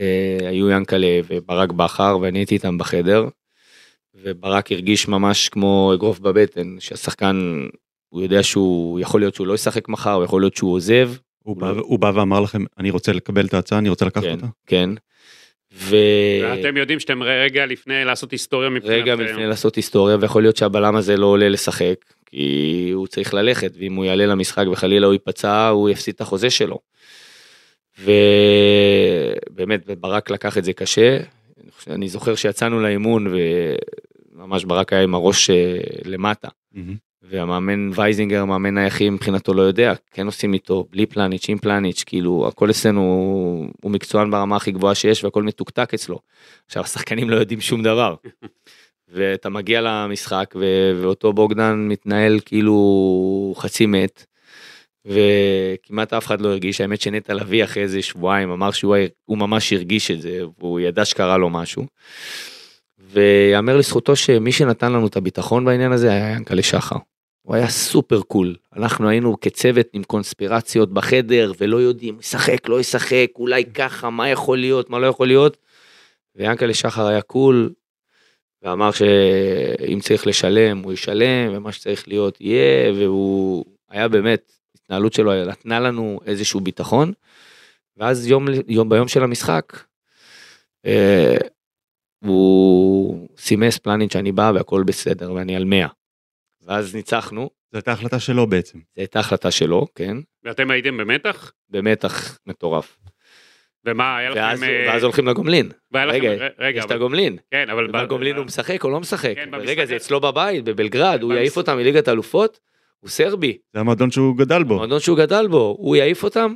[0.00, 3.28] אה, היו ינקלה וברק בכר, ואני הייתי איתם בחדר,
[4.22, 7.66] וברק הרגיש ממש כמו אגרוף בבטן, שהשחקן,
[8.08, 11.10] הוא יודע שהוא, יכול להיות שהוא לא ישחק מחר, הוא יכול להיות שהוא עוזב,
[11.42, 14.32] הוא בא- הוא בא ואמר לכם, אני רוצה לקבל את ההצעה, אני רוצה לקחת כן,
[14.32, 14.46] אותה?
[14.66, 14.90] כן.
[15.72, 15.96] ו...
[16.42, 19.00] ואתם יודעים שאתם רגע לפני לעשות היסטוריה מבחינתכם.
[19.02, 21.94] רגע לפני לעשות היסטוריה ויכול להיות שהבלם הזה לא עולה לשחק
[22.26, 26.50] כי הוא צריך ללכת ואם הוא יעלה למשחק וחלילה הוא ייפצע הוא יפסיד את החוזה
[26.50, 26.78] שלו.
[27.98, 31.18] ובאמת ברק לקח את זה קשה.
[31.90, 33.34] אני זוכר שיצאנו לאימון
[34.40, 36.48] וממש ברק היה עם הראש אה, למטה.
[37.22, 42.48] והמאמן וייזינגר המאמן היחיד מבחינתו לא יודע כן עושים איתו בלי פלניץ' עם פלניץ' כאילו
[42.48, 43.00] הכל אצלנו
[43.82, 46.18] הוא, מקצוען ברמה הכי גבוהה שיש והכל מתוקתק אצלו.
[46.66, 48.14] עכשיו השחקנים לא יודעים שום דבר.
[49.12, 54.24] ואתה מגיע למשחק ו- ואותו בוגדן מתנהל כאילו חצי מת.
[55.06, 58.96] וכמעט אף אחד לא הרגיש האמת שנטע לביא אחרי איזה שבועיים אמר שהוא
[59.28, 61.86] ממש הרגיש את זה והוא ידע שקרה לו משהו.
[63.12, 66.96] ויאמר לזכותו שמי שנתן לנו את הביטחון בעניין הזה היה ינקלה שחר.
[67.42, 68.56] הוא היה super cool.
[68.76, 74.58] אנחנו היינו כצוות עם קונספירציות בחדר ולא יודעים, ישחק, לא ישחק, אולי ככה, מה יכול
[74.58, 75.56] להיות, מה לא יכול להיות.
[76.36, 77.72] ויענקלה שחר היה cool,
[78.62, 85.44] ואמר שאם צריך לשלם, הוא ישלם, ומה שצריך להיות יהיה, והוא היה באמת, התנהלות שלו
[85.44, 87.12] נתנה לנו איזשהו ביטחון.
[87.96, 89.72] ואז יום, יום ביום של המשחק,
[90.86, 91.36] אה,
[92.24, 95.86] הוא סימס פלניץ' שאני בא והכל בסדר ואני על 100.
[96.66, 98.78] ואז ניצחנו, זו הייתה החלטה שלו בעצם.
[98.78, 101.52] זו הייתה החלטה שלו, כן, ואתם הייתם במתח?
[101.70, 102.96] במתח מטורף.
[103.84, 104.70] ומה, היה ואז, לכם...
[104.72, 105.68] אה, ואז הולכים לגומלין.
[105.92, 107.36] והיה לכם- רגע, רגע, יש את אבל- הגומלין.
[107.50, 107.86] כן, אבל...
[107.86, 109.32] בגומלין הוא משחק או לא משחק?
[109.34, 112.60] כן, רגע, זה אצלו בבית, בבלגרד, הוא במש- יעיף אותם מליגת האלופות,
[113.00, 114.74] הוא סרבי, זה המועדון שהוא גדל בו.
[114.76, 116.54] מועדון שהוא גדל בו, הוא יעיף אותם?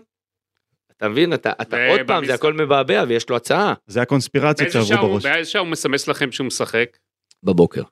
[0.96, 3.74] אתה מבין, אתה, אתה עוד פעם, זה הכל מבעבע ויש לו הצעה.
[3.86, 5.26] זה הקונספירציות שעברו בראש.
[5.26, 6.96] באיזה שעה הוא מסמס לכם שהוא משחק?
[7.42, 7.82] בבוקר.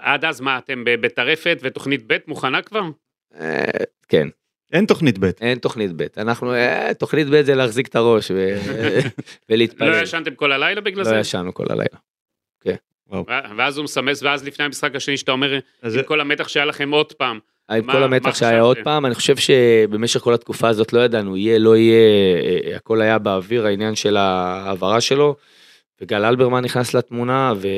[0.00, 2.82] עד אז מה, אתם בטרפת ותוכנית ב' מוכנה כבר?
[3.40, 3.64] אה,
[4.08, 4.28] כן,
[4.72, 5.30] אין תוכנית ב'.
[5.40, 8.58] אין תוכנית ב', אנחנו, אה, תוכנית ב' זה להחזיק את הראש ו-
[9.48, 9.90] ולהתפלל.
[9.90, 11.16] לא ישנתם כל הלילה בגלל לא זה?
[11.16, 11.98] ישנו כל הלילה.
[12.66, 16.90] ו- ואז הוא מסמס, ואז לפני המשחק השני שאתה אומר, עם כל המתח שהיה לכם
[16.90, 17.38] עוד פעם.
[17.70, 18.60] עם מה- כל מה המתח שהיה?
[18.60, 21.96] עוד פעם, אני חושב שבמשך כל התקופה הזאת לא ידענו, יהיה, לא יהיה,
[22.70, 25.36] אה, הכל היה באוויר העניין של ההעברה שלו,
[26.00, 27.68] וגל אלברמן נכנס לתמונה, ו...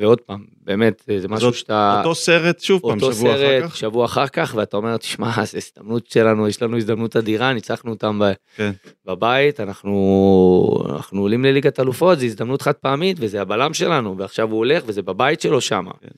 [0.00, 1.94] ועוד פעם, באמת, זה משהו זאת שאתה...
[1.98, 3.76] אותו סרט שוב פעם, אותו שבוע אחר סרט, כך.
[3.76, 8.18] שבוע אחר כך, ואתה אומר, תשמע, זו הזדמנות שלנו, יש לנו הזדמנות אדירה, ניצחנו אותם
[8.18, 8.32] ב...
[8.56, 8.70] כן.
[9.06, 14.58] בבית, אנחנו, אנחנו עולים לליגת אלופות, זו הזדמנות חד פעמית, וזה הבלם שלנו, ועכשיו הוא
[14.58, 15.84] הולך, וזה בבית שלו שם.
[16.00, 16.08] כן.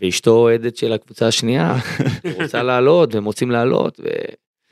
[0.00, 1.74] ואשתו אוהדת של הקבוצה השנייה,
[2.42, 4.00] רוצה לעלות, והם רוצים לעלות,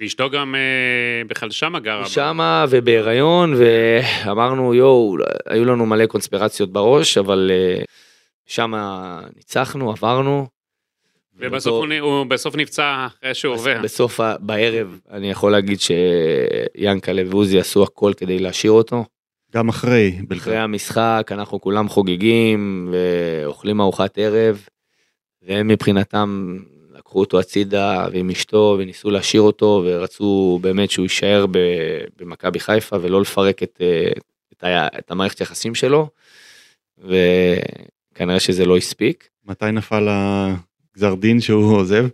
[0.00, 0.60] ואשתו גם אה,
[1.28, 2.06] בכלל שמה גרה.
[2.06, 7.82] שמה, ובהיריון, ואמרנו, יואו, היו לנו מלא קונספירציות בראש, אבל אה,
[8.46, 10.46] שמה ניצחנו, עברנו.
[11.38, 13.78] ובסוף הוא, נ- הוא בסוף נפצע אחרי שהוא עובר.
[13.82, 19.04] בסוף, בערב, אני יכול להגיד שיאנקלה ועוזי עשו הכל כדי להשאיר אותו.
[19.54, 20.08] גם אחרי.
[20.14, 20.54] אחרי בלגרד.
[20.56, 24.66] המשחק אנחנו כולם חוגגים ואוכלים ארוחת ערב
[25.46, 26.58] והם מבחינתם
[26.98, 31.58] לקחו אותו הצידה ועם אשתו וניסו להשאיר אותו ורצו באמת שהוא יישאר ב-
[32.18, 34.08] במכבי חיפה ולא לפרק את, אה,
[34.52, 36.08] את, ה- את המערכת יחסים שלו
[36.98, 39.28] וכנראה שזה לא הספיק.
[39.44, 42.06] מתי נפל הגזר דין שהוא עוזב?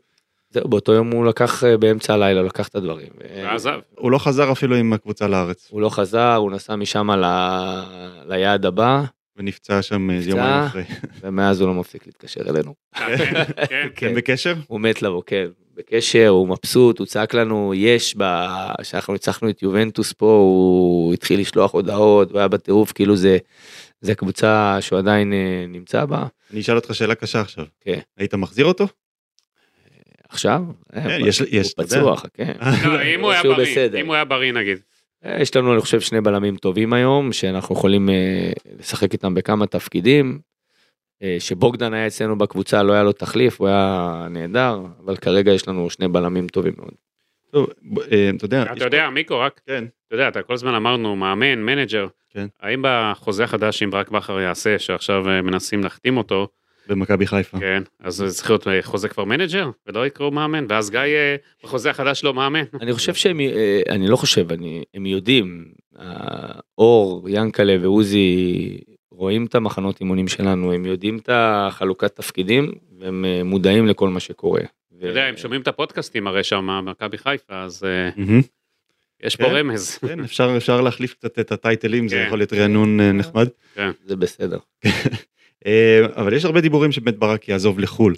[0.50, 3.08] זהו, באותו יום הוא לקח אה, באמצע הלילה לקח את הדברים.
[3.44, 3.78] ועזב.
[3.98, 5.68] הוא לא חזר אפילו עם הקבוצה לארץ.
[5.70, 7.82] הוא לא חזר הוא נסע משם ל-
[8.28, 9.02] ליעד הבא
[9.36, 10.30] ונפצע שם נפצע.
[10.30, 10.82] יומיים אחרי.
[11.20, 12.74] ומאז הוא לא מפסיק להתקשר אלינו.
[12.96, 14.54] אה, כן, כן, כן, בקשר?
[14.66, 18.16] הוא מת לבוא, כן, בקשר, הוא מבסוט, הוא צעק לנו יש,
[18.82, 23.38] כשאנחנו ניצחנו את יובנטוס פה, הוא התחיל לשלוח הודעות, הוא היה בטירוף, כאילו זה,
[24.00, 26.26] זה קבוצה שהוא עדיין אה, נמצא בה.
[26.52, 27.64] אני אשאל אותך שאלה קשה עכשיו.
[27.80, 27.98] כן.
[28.18, 28.86] היית מחזיר אותו?
[30.28, 30.62] עכשיו?
[30.96, 31.96] אה, כן, יש- יש, הוא אתה יודע.
[32.00, 32.42] פצוע, חכה.
[32.88, 33.88] לא, אם הוא היה בריא.
[34.00, 34.78] אם הוא היה בריא נגיד.
[35.24, 40.38] יש לנו, אני חושב, שני בלמים טובים היום, שאנחנו יכולים אה, לשחק איתם בכמה תפקידים.
[41.22, 45.68] אה, שבוגדן היה אצלנו בקבוצה, לא היה לו תחליף, הוא היה נהדר, אבל כרגע יש
[45.68, 46.94] לנו שני בלמים טובים מאוד.
[47.50, 47.66] טוב,
[48.12, 48.62] אה, אתה יודע.
[48.62, 49.84] אתה יודע, מיקו, רק, כן.
[50.06, 52.06] אתה יודע, אתה כל הזמן אמרנו, מאמן, מנג'ר.
[52.30, 52.46] כן.
[52.60, 56.48] האם בחוזה החדש שאם ברק בכר יעשה, שעכשיו מנסים להחתים אותו,
[56.88, 57.58] במכבי חיפה.
[57.58, 61.36] כן, אז זה צריך להיות אה, חוזה כבר מנג'ר, ולא יקראו מאמן, ואז גיא אה,
[61.64, 62.64] בחוזה החדש לא מאמן.
[62.80, 65.64] אני חושב שהם, אה, אני לא חושב, אני, הם יודעים,
[66.78, 68.78] אור, ינקלה ועוזי
[69.10, 74.60] רואים את המחנות אימונים שלנו, הם יודעים את החלוקת תפקידים, והם מודעים לכל מה שקורה.
[74.98, 77.86] אתה יודע, הם שומעים את הפודקאסטים הרי שם, מכבי חיפה, אז.
[79.22, 79.54] יש פה כן.
[79.54, 79.98] רמז.
[79.98, 82.24] כן, אפשר אפשר להחליף קצת את הטייטלים, זה כן.
[82.26, 83.48] יכול להיות רענון נחמד.
[84.04, 84.58] זה בסדר.
[85.66, 88.14] אה, אבל יש הרבה דיבורים שבאמת ברק יעזוב לחו"ל.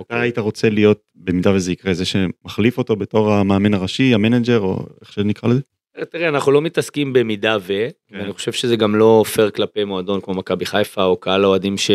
[0.00, 4.86] אתה היית רוצה להיות, במידה וזה יקרה, זה שמחליף אותו בתור המאמן הראשי, המנג'ר, או
[5.00, 5.60] איך שנקרא לזה?
[6.10, 8.18] תראה, אנחנו לא מתעסקים במידה ו, כן.
[8.20, 11.90] ואני חושב שזה גם לא פייר כלפי מועדון כמו מכבי חיפה או קהל האוהדים ש...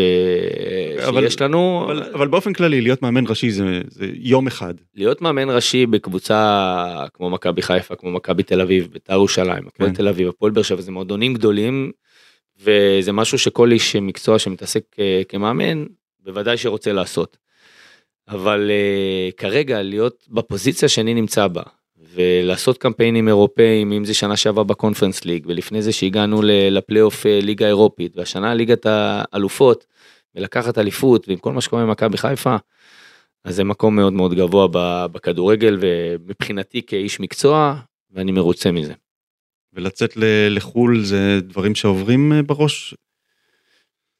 [1.08, 1.84] אבל- שיש לנו.
[1.86, 4.74] אבל, אבל באופן כללי, להיות מאמן ראשי זה, זה יום אחד.
[4.96, 9.96] להיות מאמן ראשי בקבוצה כמו מכבי חיפה, כמו מכבי תל אביב, בית"ר ירושלים, הפועל כן.
[9.96, 11.92] תל אביב, הפועל באר שבע, זה מועדונים גדולים,
[12.60, 15.86] וזה משהו שכל איש מקצוע שמתעסק אה, כמאמן,
[16.20, 17.38] בוודאי שרוצה לעשות.
[18.28, 21.64] אבל אה, כרגע להיות בפוזיציה שאני נמצא בה,
[22.14, 27.68] ולעשות קמפיינים אירופאים, אם זה שנה שעברה בקונפרנס ליג, ולפני זה שהגענו לפלייאוף אה, ליגה
[27.68, 29.86] אירופית, והשנה ליגת האלופות,
[30.36, 32.56] ולקחת אליפות, ועם כל מה שקורה במכבי חיפה,
[33.44, 34.68] אז זה מקום מאוד מאוד גבוה
[35.08, 37.76] בכדורגל, ומבחינתי כאיש מקצוע,
[38.12, 38.94] ואני מרוצה מזה.
[39.74, 40.14] ולצאת
[40.50, 42.96] לחו"ל זה דברים שעוברים אה, בראש?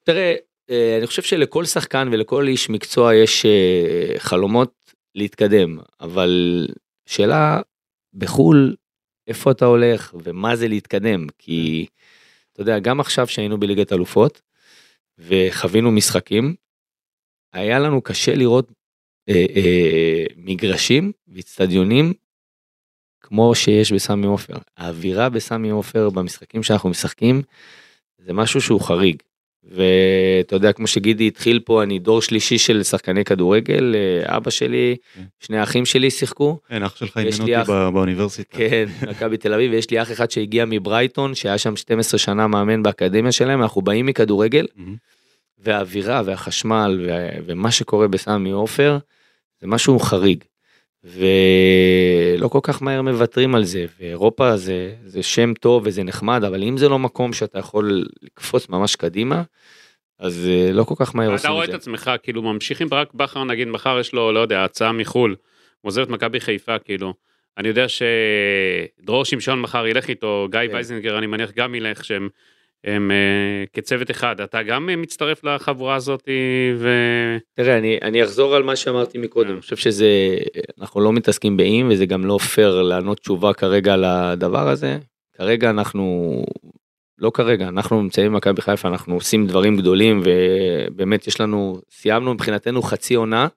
[0.04, 0.36] תראה,
[0.70, 6.68] אה, אני חושב שלכל שחקן ולכל איש מקצוע יש אה, חלומות להתקדם, אבל
[7.06, 7.62] שאלה
[8.14, 8.76] בחו"ל,
[9.28, 11.86] איפה אתה הולך ומה זה להתקדם, כי
[12.54, 14.42] אתה יודע, גם עכשיו שהיינו בליגת אלופות
[15.20, 16.56] וחווינו משחקים,
[17.54, 18.72] היה לנו קשה לראות
[19.30, 22.14] אה, אה, מגרשים ואיצטדיונים
[23.28, 24.54] כמו שיש בסמי עופר.
[24.78, 27.42] האווירה בסמי עופר במשחקים שאנחנו משחקים
[28.26, 29.16] זה משהו שהוא חריג.
[29.72, 34.96] ואתה יודע, כמו שגידי התחיל פה, אני דור שלישי של שחקני כדורגל, אה, אבא שלי,
[35.16, 35.22] כן.
[35.40, 38.58] שני האחים שלי שיחקו, כן, אח שלך לי אותי אח- בא- באוניברסיטה.
[38.58, 42.84] כן, מכבי תל אביב, ויש לי אח אחד שהגיע מברייטון, שהיה שם 12 שנה מאמן
[42.84, 44.66] באקדמיה שלהם, אנחנו באים מכדורגל.
[45.60, 48.98] והאווירה והחשמל ו- ומה שקורה בסמי עופר,
[49.62, 50.44] זה משהו חריג.
[51.08, 56.64] ולא כל כך מהר מוותרים על זה, ואירופה זה, זה שם טוב וזה נחמד, אבל
[56.64, 59.44] אם זה לא מקום שאתה יכול לקפוץ ממש קדימה,
[60.20, 61.78] אז אה, לא כל כך מהר אתה עושים רואה את את זה.
[61.78, 65.36] עצמך, כאילו ממשיך עם ברק בכר, נגיד מחר יש לו, לא יודע, הצעה מחול,
[65.82, 67.14] הוא עוזב את מכבי חיפה, כאילו.
[67.58, 70.74] אני יודע שדרור שמשון מחר ילך איתו, גיא כן.
[70.74, 72.30] וייזנגר, אני מניח גם ילך, שהם
[72.84, 74.42] הם, אה, כצוות אחד.
[74.42, 76.30] אתה גם אה, מצטרף לחבורה הזאת,
[76.78, 76.90] ו...
[77.54, 79.52] תראה, אני, אני אחזור על מה שאמרתי מקודם.
[79.52, 80.08] אני חושב שזה,
[80.82, 84.98] אנחנו לא מתעסקים באם, וזה גם לא פייר לענות תשובה כרגע על הדבר הזה.
[85.38, 86.44] כרגע אנחנו,
[87.18, 92.82] לא כרגע, אנחנו נמצאים במכבי חיפה, אנחנו עושים דברים גדולים, ובאמת יש לנו, סיימנו מבחינתנו
[92.82, 93.48] חצי עונה,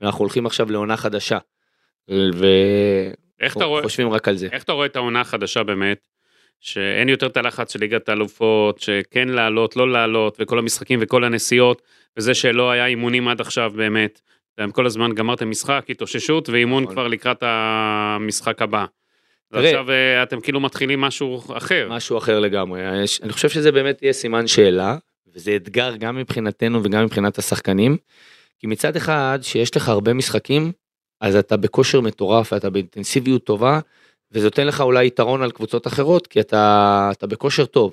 [0.00, 1.38] ואנחנו הולכים עכשיו לעונה חדשה.
[3.40, 4.48] איך אתה רואה, וחושבים רק על זה.
[4.52, 5.98] איך אתה רואה את העונה החדשה באמת?
[6.60, 11.82] שאין יותר את הלחץ של ליגת האלופות, שכן לעלות, לא לעלות, וכל המשחקים וכל הנסיעות,
[12.16, 14.20] וזה שלא היה אימונים עד עכשיו באמת.
[14.54, 16.94] אתם כל הזמן גמרתם משחק, התאוששות, ואימון נכון.
[16.94, 18.84] כבר לקראת המשחק הבא.
[19.50, 21.88] ועכשיו אה, אתם כאילו מתחילים משהו אחר.
[21.90, 22.80] משהו אחר לגמרי.
[23.22, 24.96] אני חושב שזה באמת יהיה סימן שאלה,
[25.34, 27.96] וזה אתגר גם מבחינתנו וגם מבחינת השחקנים.
[28.58, 30.72] כי מצד אחד, שיש לך הרבה משחקים,
[31.20, 33.80] אז אתה בכושר מטורף ואתה באינטנסיביות טובה,
[34.32, 37.92] וזה נותן לך אולי יתרון על קבוצות אחרות, כי אתה, אתה בכושר טוב.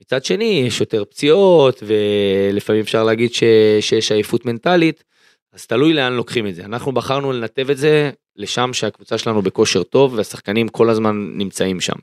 [0.00, 3.42] מצד שני, יש יותר פציעות, ולפעמים אפשר להגיד ש,
[3.80, 5.04] שיש עייפות מנטלית,
[5.52, 6.64] אז תלוי לאן לוקחים את זה.
[6.64, 11.96] אנחנו בחרנו לנתב את זה לשם שהקבוצה שלנו בכושר טוב, והשחקנים כל הזמן נמצאים שם.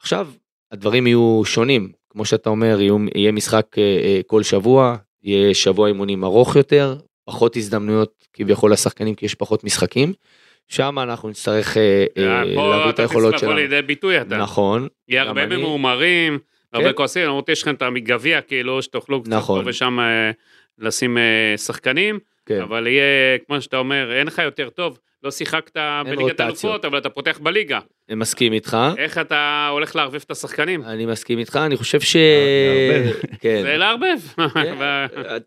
[0.00, 0.28] עכשיו,
[0.72, 5.88] הדברים יהיו שונים, כמו שאתה אומר, יהיו, יהיה משחק אה, אה, כל שבוע, יהיה שבוע
[5.88, 10.12] אימונים ארוך יותר, פחות הזדמנויות כביכול לשחקנים כי יש פחות משחקים.
[10.68, 13.74] שם אנחנו נצטרך אה, אה, אה, פה להביא את אתה היכולות תצטרך לבוא שלנו.
[13.74, 14.36] לידי ביטוי אתה.
[14.36, 16.38] נכון, יהיה הרבה ממורמרים,
[16.72, 16.96] הרבה כן.
[16.96, 19.64] כועסים, למרות יש לכם את הגביע, כאילו, שתוכלו קצת נכון.
[19.64, 19.98] פה ושם
[20.78, 21.18] לשים
[21.56, 22.60] שחקנים, כן.
[22.60, 26.40] אבל יהיה, כמו שאתה אומר, אין לך יותר טוב, לא שיחקת בליגת.
[26.40, 27.78] אלופות, אבל אתה פותח בליגה.
[28.08, 30.82] אני מסכים איתך, איך אתה הולך לערבב את השחקנים?
[30.82, 32.16] אני מסכים איתך, אני חושב ש...
[32.16, 33.16] לערבב.
[33.40, 33.62] כן.
[33.62, 34.18] זה לערבב.
[34.54, 34.74] כן,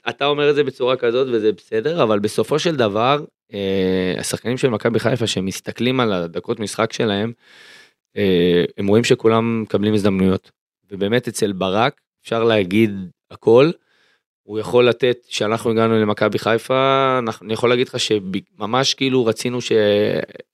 [0.10, 4.70] אתה אומר את זה בצורה כזאת וזה בסדר, אבל בסופו של דבר, אה, השחקנים של
[4.70, 7.32] מכבי חיפה שמסתכלים על הדקות משחק שלהם,
[8.18, 10.52] אה, הם רואים שכולם מקבלים הזדמנויות.
[10.92, 12.92] ובאמת אצל ברק אפשר להגיד
[13.32, 13.72] הכל.
[14.48, 19.62] הוא יכול לתת, כשאנחנו הגענו למכבי חיפה, אנחנו- אני יכול להגיד לך שממש כאילו רצינו
[19.62, 19.72] ש,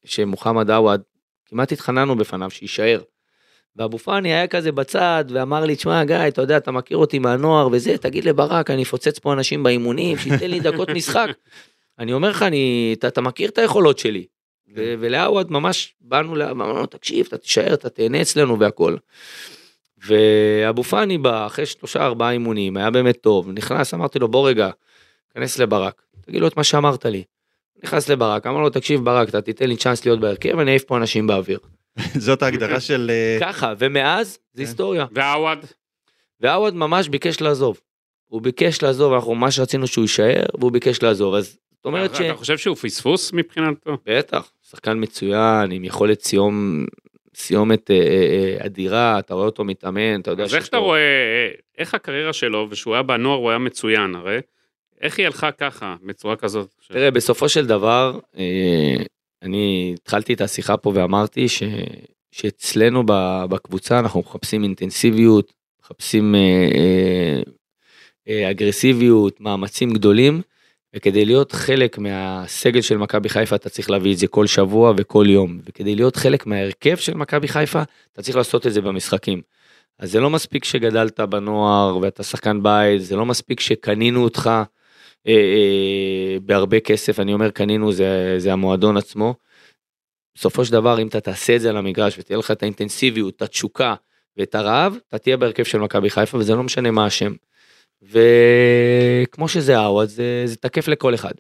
[0.05, 1.01] שמוחמד עוואד,
[1.45, 3.01] כמעט התחננו בפניו שיישאר.
[3.75, 7.67] ואבו פאני היה כזה בצד ואמר לי, תשמע גיא, אתה יודע, אתה מכיר אותי מהנוער
[7.71, 11.27] וזה, תגיד לברק, אני אפוצץ פה אנשים באימונים, שייתן לי דקות משחק.
[11.99, 14.25] אני אומר לך, אני, אתה, אתה מכיר את היכולות שלי.
[14.75, 18.95] ו- ולעווד ממש באנו, אמרנו תקשיב, אתה תישאר, אתה תהנה אצלנו והכל.
[20.05, 24.69] ואבו פאני בא אחרי שלושה ארבעה אימונים, היה באמת טוב, נכנס, אמרתי לו, בוא רגע,
[25.33, 27.23] כנס לברק, תגיד לו את מה שאמרת לי.
[27.83, 30.97] נכנס לברק, אמר לו, תקשיב ברק, אתה תיתן לי צ'אנס להיות בהרכב, אני אעיף פה
[30.97, 31.59] אנשים באוויר.
[32.25, 33.11] זאת ההגדרה של...
[33.13, 34.61] אה, ככה, ומאז זה כן.
[34.61, 35.05] היסטוריה.
[35.11, 35.59] ועווד,
[36.39, 37.79] ועווד ממש ביקש לעזוב.
[38.25, 42.21] הוא ביקש לעזוב, אנחנו ממש רצינו שהוא יישאר, והוא ביקש לעזוב, אז זאת אומרת ש...
[42.21, 43.97] אתה חושב שהוא פספוס מבחינתו?
[44.05, 46.85] בטח, שחקן מצוין, עם יכולת סיום,
[47.35, 50.99] סיומת אה, אה, אה, אדירה, אתה רואה אותו מתאמן, אתה יודע אז איך אתה רואה,
[50.99, 54.39] אה, איך הקריירה שלו, ושהוא היה בנוער, הוא היה מצוין, הרי,
[55.01, 56.69] איך היא הלכה ככה, בצורה כזאת?
[56.81, 58.95] ש- תראה, בסופו של דבר, אה,
[59.41, 61.63] אני התחלתי את השיחה פה ואמרתי ש,
[62.31, 63.03] שאצלנו
[63.49, 66.39] בקבוצה אנחנו מחפשים אינטנסיביות, מחפשים אה,
[66.75, 67.41] אה,
[68.27, 70.41] אה, אגרסיביות, מאמצים גדולים,
[70.95, 75.25] וכדי להיות חלק מהסגל של מכבי חיפה אתה צריך להביא את זה כל שבוע וכל
[75.29, 77.81] יום, וכדי להיות חלק מההרכב של מכבי חיפה
[78.13, 79.41] אתה צריך לעשות את זה במשחקים.
[79.99, 84.49] אז זה לא מספיק שגדלת בנוער ואתה שחקן בית, זה לא מספיק שקנינו אותך
[85.27, 89.35] אה, אה, בהרבה כסף, אני אומר קנינו זה, זה המועדון עצמו.
[90.35, 93.41] בסופו של דבר אם אתה תעשה את זה על המגרש ותהיה לך את האינטנסיביות, את
[93.41, 93.95] התשוקה
[94.37, 97.33] ואת הרעב, אתה תהיה בהרכב של מכבי חיפה וזה לא משנה מה השם.
[98.11, 101.31] וכמו שזה עווד זה, זה תקף לכל אחד.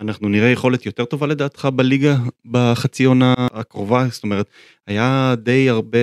[0.00, 2.16] אנחנו נראה יכולת יותר טובה לדעתך בליגה
[2.50, 4.46] בחצי עונה הקרובה זאת אומרת
[4.86, 5.98] היה די הרבה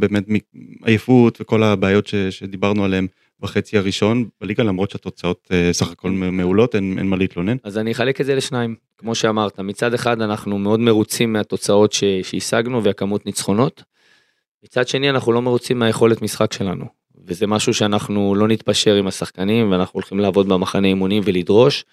[0.00, 0.36] באמת מ-
[0.84, 3.06] עייפות וכל הבעיות ש, שדיברנו עליהם
[3.40, 7.56] בחצי הראשון בליגה למרות שהתוצאות אה, סך הכל מעולות אין, אין מה להתלונן.
[7.64, 12.04] אז אני אחלק את זה לשניים, כמו שאמרת, מצד אחד אנחנו מאוד מרוצים מהתוצאות ש-
[12.22, 13.82] שהשגנו והכמות ניצחונות,
[14.64, 16.99] מצד שני אנחנו לא מרוצים מהיכולת משחק שלנו.
[17.26, 21.84] וזה משהו שאנחנו לא נתפשר עם השחקנים, ואנחנו הולכים לעבוד במחנה אימונים ולדרוש,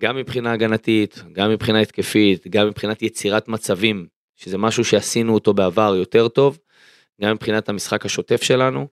[0.00, 5.94] גם מבחינה הגנתית, גם מבחינה התקפית, גם מבחינת יצירת מצבים, שזה משהו שעשינו אותו בעבר
[5.98, 6.58] יותר טוב,
[7.22, 8.86] גם מבחינת המשחק השוטף שלנו.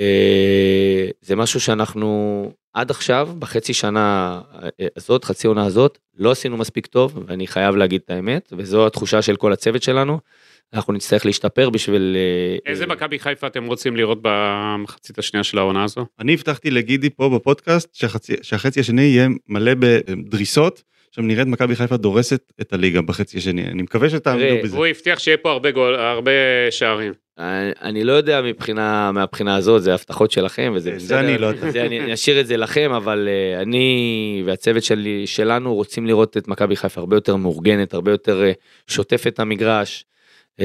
[0.00, 6.56] אה, זה משהו שאנחנו עד עכשיו, בחצי שנה אה, הזאת, חצי עונה הזאת, לא עשינו
[6.56, 10.18] מספיק טוב, ואני חייב להגיד את האמת, וזו התחושה של כל הצוות שלנו.
[10.74, 12.16] אנחנו נצטרך להשתפר בשביל...
[12.16, 16.06] אה, איזה מכבי חיפה אתם רוצים לראות במחצית השנייה של העונה הזו?
[16.18, 20.82] אני הבטחתי לגידי פה בפודקאסט שהחצי, שהחצי השני יהיה מלא בדריסות.
[21.08, 24.76] עכשיו נראה את מכבי חיפה דורסת את הליגה בחצי השני, אני מקווה שתעמדו בזה.
[24.76, 26.30] הוא הבטיח שיהיה פה הרבה גול, הרבה
[26.70, 27.12] שערים.
[27.38, 31.46] אני, אני לא יודע מבחינה מהבחינה הזאת זה הבטחות שלכם וזה זה בסדר, אני לא
[31.46, 31.70] יודע.
[31.70, 36.36] זה אני אני אשאיר את זה לכם אבל uh, אני והצוות שלי שלנו רוצים לראות
[36.36, 40.04] את מכבי חיפה הרבה יותר מאורגנת הרבה יותר uh, שוטפת את המגרש.
[40.60, 40.62] Uh,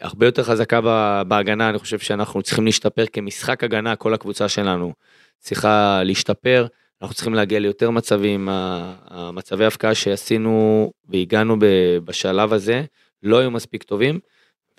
[0.00, 0.80] הרבה יותר חזקה
[1.28, 4.92] בהגנה אני חושב שאנחנו צריכים להשתפר כמשחק הגנה כל הקבוצה שלנו
[5.38, 6.66] צריכה להשתפר
[7.02, 11.56] אנחנו צריכים להגיע ליותר מצבים המצבי הפקעה שעשינו והגענו
[12.04, 12.84] בשלב הזה
[13.22, 14.18] לא היו מספיק טובים.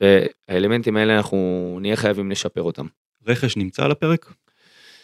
[0.02, 2.86] והאלמנטים האלה אנחנו נהיה חייבים לשפר אותם.
[3.28, 4.34] רכש נמצא על הפרק?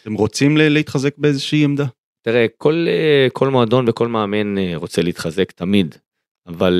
[0.02, 1.84] אתם רוצים להתחזק באיזושהי עמדה?
[2.22, 5.94] תראה, כל, אה, כל מועדון וכל מאמן אה, רוצה להתחזק תמיד,
[6.46, 6.74] אבל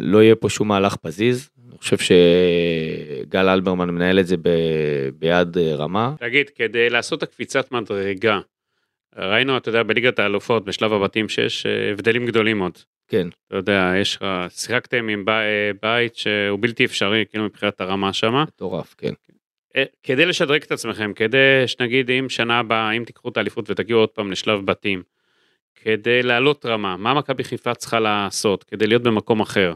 [0.00, 1.48] לא יהיה פה שום מהלך פזיז.
[1.78, 6.14] חושב שגל אלברמן מנהל את זה ב- ביד אה, רמה.
[6.18, 8.40] תגיד, כדי לעשות את הקפיצת מדרגה,
[9.16, 12.78] ראינו, אתה יודע, בליגת האלופות, בשלב הבתים, שיש אה, הבדלים גדולים עוד.
[13.08, 17.80] כן, אתה יודע, יש לך, שיחקתם עם בי- אה, בית שהוא בלתי אפשרי, כאילו מבחינת
[17.80, 18.42] הרמה שמה.
[18.42, 19.12] מטורף, כן.
[20.02, 24.08] כדי לשדרג את עצמכם, כדי שנגיד אם שנה הבאה, אם תיקחו את האליפות ותגיעו עוד
[24.08, 25.02] פעם לשלב בתים,
[25.84, 29.72] כדי לעלות רמה, מה מכבי חיפה צריכה לעשות כדי להיות במקום אחר?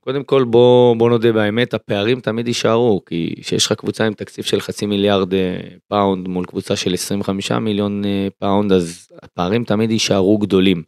[0.00, 4.44] קודם כל בוא, בוא נודה באמת, הפערים תמיד יישארו, כי כשיש לך קבוצה עם תקציב
[4.44, 9.90] של חצי מיליארד אה, פאונד מול קבוצה של 25 מיליון אה, פאונד, אז הפערים תמיד
[9.90, 10.82] יישארו גדולים.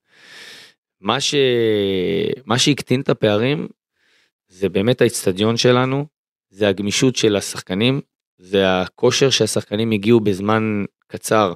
[1.00, 1.34] מה, ש...
[2.46, 3.68] מה שהקטין את הפערים
[4.48, 6.06] זה באמת האיצטדיון שלנו,
[6.50, 8.00] זה הגמישות של השחקנים,
[8.38, 11.52] זה הכושר שהשחקנים הגיעו בזמן קצר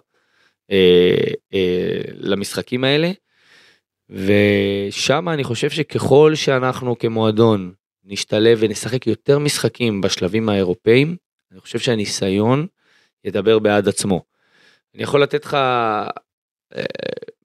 [0.71, 1.17] אה,
[1.55, 3.11] אה, למשחקים האלה.
[4.11, 7.73] ושם אני חושב שככל שאנחנו כמועדון
[8.05, 11.17] נשתלב ונשחק יותר משחקים בשלבים האירופאים,
[11.53, 12.67] אני חושב שהניסיון
[13.25, 14.23] ידבר בעד עצמו.
[14.95, 16.85] אני יכול לתת לך אה,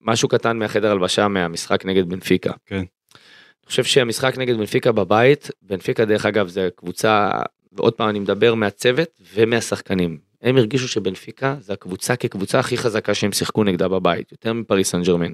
[0.02, 2.54] משהו קטן מהחדר הלבשה מהמשחק נגד בנפיקה.
[2.66, 2.76] כן.
[2.76, 7.32] אני חושב שהמשחק נגד בנפיקה בבית, בנפיקה דרך אגב זה קבוצה,
[7.72, 10.18] ועוד פעם אני מדבר מהצוות ומהשחקנים.
[10.42, 15.04] הם הרגישו שבנפיקה זה הקבוצה כקבוצה הכי חזקה שהם שיחקו נגדה בבית, יותר מפריס סן
[15.04, 15.32] ג'רמן.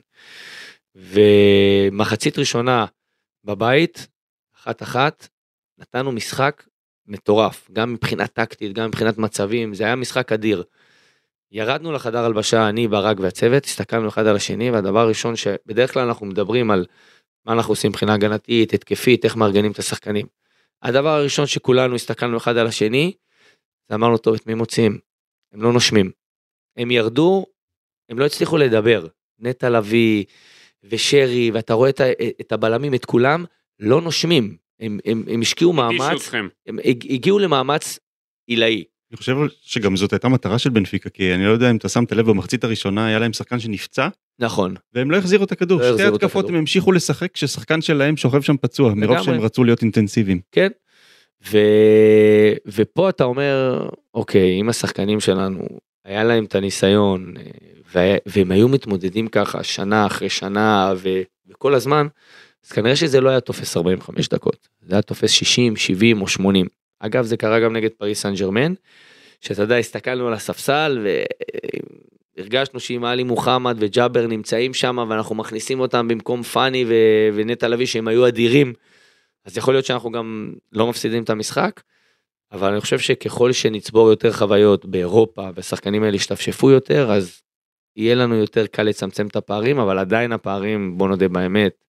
[0.96, 2.86] ומחצית ראשונה
[3.44, 4.08] בבית,
[4.56, 5.28] אחת אחת,
[5.78, 6.64] נתנו משחק
[7.08, 10.64] מטורף, גם מבחינה טקטית, גם מבחינת מצבים, זה היה משחק אדיר.
[11.52, 16.26] ירדנו לחדר הלבשה, אני, ברק והצוות, הסתכלנו אחד על השני, והדבר הראשון שבדרך כלל אנחנו
[16.26, 16.86] מדברים על
[17.46, 20.26] מה אנחנו עושים מבחינה הגנתית, התקפית, איך מארגנים את השחקנים.
[20.82, 23.14] הדבר הראשון שכולנו הסתכלנו אחד על השני,
[23.90, 25.00] זה אמרנו, טוב, את מי מוציאים?
[25.54, 26.12] הם לא נושמים.
[26.78, 27.46] הם ירדו,
[28.10, 29.08] הם לא הצליחו לדבר.
[29.40, 30.26] נטע לביא
[30.92, 32.02] ושרי, ואתה רואה את,
[32.42, 33.46] את הבלמים, את כולם,
[33.80, 34.56] לא נושמים.
[34.80, 36.48] הם, הם, הם השקיעו מאמץ, אתכם.
[36.68, 38.00] הם הג- הגיעו למאמץ
[38.48, 38.84] עילאי.
[39.12, 42.12] אני חושב שגם זאת הייתה מטרה של בנפיקה, כי אני לא יודע אם אתה שמת
[42.12, 44.08] לב במחצית הראשונה היה להם שחקן שנפצע,
[44.40, 44.76] נכון.
[44.94, 45.82] והם לא החזירו את הכדור.
[45.82, 46.50] לא שתי התקפות.
[46.50, 49.22] הם המשיכו לשחק כששחקן שלהם שוכב שם פצוע, מרוב.
[49.22, 50.40] שהם רצו להיות אינטנסיביים.
[50.52, 50.68] כן.
[51.52, 51.58] ו...
[52.68, 55.68] ופה אתה אומר, אוקיי, אם השחקנים שלנו,
[56.06, 57.44] היה להם את הניסיון, אה.
[58.26, 60.94] והם היו מתמודדים ככה שנה אחרי שנה.
[61.50, 62.08] וכל הזמן,
[62.66, 66.68] אז כנראה שזה לא היה תופס 45 דקות, זה היה תופס 60, 70 או 80.
[67.00, 68.74] אגב, זה קרה גם נגד פריס סן ג'רמן,
[69.42, 71.08] שאתה יודע, הסתכלנו על הספסל
[72.38, 76.94] והרגשנו שאם עלי מוחמד וג'אבר נמצאים שם ואנחנו מכניסים אותם במקום פאני ו...
[77.34, 78.74] ונטע לביא שהם היו אדירים.
[79.46, 81.82] אז יכול להיות שאנחנו גם לא מפסידים את המשחק,
[82.52, 87.42] אבל אני חושב שככל שנצבור יותר חוויות באירופה והשחקנים האלה ישתפשפו יותר, אז
[87.96, 91.84] יהיה לנו יותר קל לצמצם את הפערים, אבל עדיין הפערים, בוא נודה באמת,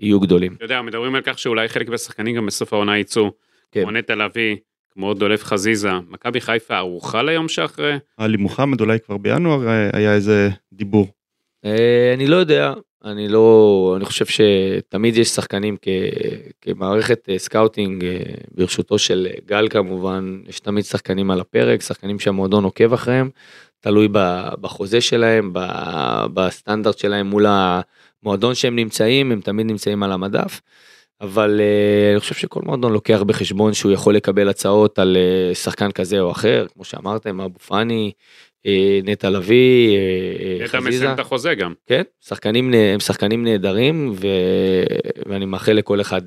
[0.00, 0.54] יהיו גדולים.
[0.54, 3.30] אתה יודע, מדברים על כך שאולי חלק מהשחקנים גם בסוף העונה יצאו.
[3.72, 3.82] כן.
[3.82, 4.56] כמו נטע לביא,
[4.90, 5.90] כמו דולף חזיזה.
[6.08, 7.96] מכבי חיפה ערוכה ליום שאחרי?
[8.16, 11.08] עלי מוחמד אולי כבר בינואר אה, היה איזה דיבור.
[11.64, 12.72] אה, אני לא יודע,
[13.04, 15.88] אני לא, אני חושב שתמיד יש שחקנים כ,
[16.60, 18.04] כמערכת אה, scouting
[18.50, 23.30] ברשותו של גל כמובן, יש תמיד שחקנים על הפרק, שחקנים שהמועדון עוקב אחריהם,
[23.84, 24.08] תלוי
[24.60, 25.50] בחוזה שלהם,
[26.34, 30.60] בסטנדרט שלהם מול המועדון שהם נמצאים, הם תמיד נמצאים על המדף.
[31.20, 35.90] אבל אה, אני חושב שכל מועדון לוקח בחשבון שהוא יכול לקבל הצעות על אה, שחקן
[35.90, 38.12] כזה או אחר, כמו שאמרתם, אבו פאני,
[38.66, 39.98] אה, נטע לביא,
[40.66, 40.88] חזיזה.
[40.88, 41.74] מסיים את החוזה גם.
[41.86, 44.26] כן, שחקנים, הם שחקנים נהדרים, ו...
[45.26, 46.22] ואני מאחל לכל אחד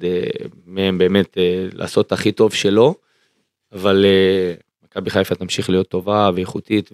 [0.66, 1.38] מהם באמת
[1.74, 2.96] לעשות הכי טוב שלו,
[3.74, 4.06] אבל
[4.86, 6.90] מכבי חיפה תמשיך להיות טובה ואיכותית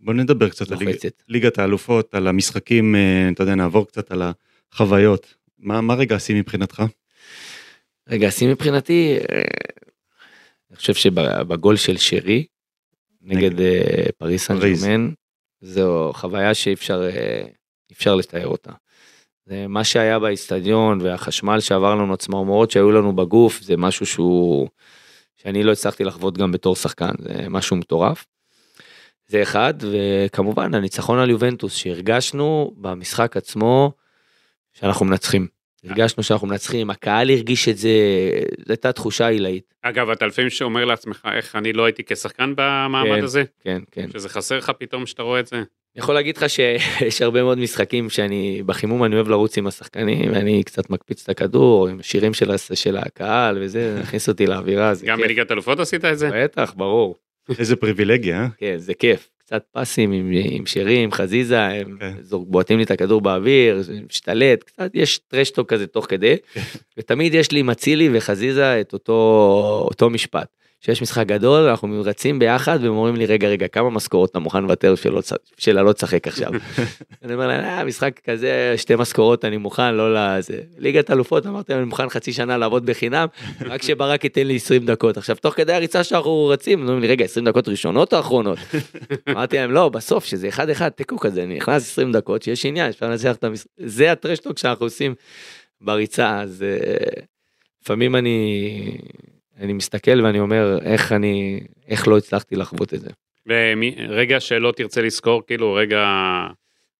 [0.00, 0.96] בוא נדבר קצת על ליג-.
[1.28, 4.22] ליגת האלופות, על המשחקים, אה, אתה יודע, נעבור קצת על
[4.72, 5.34] החוויות.
[5.58, 6.82] מה מה רגע השיא מבחינתך?
[8.08, 9.42] רגע, השיא מבחינתי, אה,
[10.70, 12.46] אני חושב שבגול של שרי,
[13.22, 14.58] נגד אה, פריס סן.
[14.58, 15.10] ג'רמן,
[15.60, 17.08] זו חוויה שאי אפשר,
[17.90, 18.72] אי אפשר לתאר אותה.
[19.46, 24.68] זה מה שהיה באיצטדיון והחשמל שעבר לנו, הצמרמורות שהיו לנו בגוף, זה משהו שהוא,
[25.36, 28.26] שאני לא הצלחתי לחוות גם בתור שחקן, זה משהו מטורף.
[29.28, 33.92] זה אחד, וכמובן הניצחון על יובנטוס שהרגשנו במשחק עצמו
[34.72, 35.46] שאנחנו מנצחים.
[35.84, 37.90] הרגשנו שאנחנו מנצחים, הקהל הרגיש את זה,
[38.58, 39.74] זו הייתה תחושה עילאית.
[39.82, 43.24] אגב, אתה לפעמים שאומר לעצמך, איך אני לא הייתי כשחקן במעמד כן.
[43.24, 43.44] הזה?
[43.60, 44.08] כן, כן.
[44.12, 45.56] שזה חסר לך פתאום שאתה רואה את זה?
[45.56, 50.32] אני יכול להגיד לך שיש הרבה מאוד משחקים שאני בחימום אני אוהב לרוץ עם השחקנים
[50.32, 55.16] ואני קצת מקפיץ את הכדור עם שירים של, של הקהל וזה הכניס אותי לאווירה גם
[55.16, 55.24] כיף.
[55.24, 56.30] בליגת אלופות עשית את זה?
[56.32, 57.16] בטח ברור
[57.58, 58.48] איזה פריבילגיה, אה?
[58.58, 62.12] כן זה כיף קצת פסים עם, עם שירים חזיזה הם כן.
[62.22, 66.36] זורק- בועטים לי את הכדור באוויר משתלט קצת יש טרשטוק כזה תוך כדי
[66.98, 69.12] ותמיד יש לי עם אצילי וחזיזה את אותו
[69.90, 70.48] אותו משפט.
[70.86, 74.62] שיש משחק גדול אנחנו רצים ביחד והם אומרים לי רגע רגע כמה משכורות אתה מוכן
[74.62, 76.50] לוותר צ- שלה לא תשחק עכשיו.
[77.24, 81.74] אני אומר להם "אה, משחק כזה שתי משכורות אני מוכן לא לזה ליגת אלופות אמרתי
[81.74, 83.26] אני מוכן חצי שנה לעבוד בחינם
[83.60, 87.24] רק שברק ייתן לי 20 דקות עכשיו תוך כדי הריצה שאנחנו רצים אומרים לי רגע
[87.24, 88.58] 20 דקות ראשונות או אחרונות
[89.28, 92.88] אמרתי להם לא בסוף שזה אחד אחד תיקו כזה אני נכנס 20 דקות שיש עניין
[92.88, 95.14] אפשר לנצח את המשחק זה הטרשטוק שאנחנו עושים
[95.80, 97.22] בריצה אז אה,
[97.82, 98.98] לפעמים אני
[99.60, 103.10] אני מסתכל ואני אומר איך אני איך לא הצלחתי לחוות את זה.
[104.08, 105.98] רגע שלא תרצה לזכור, כאילו רגע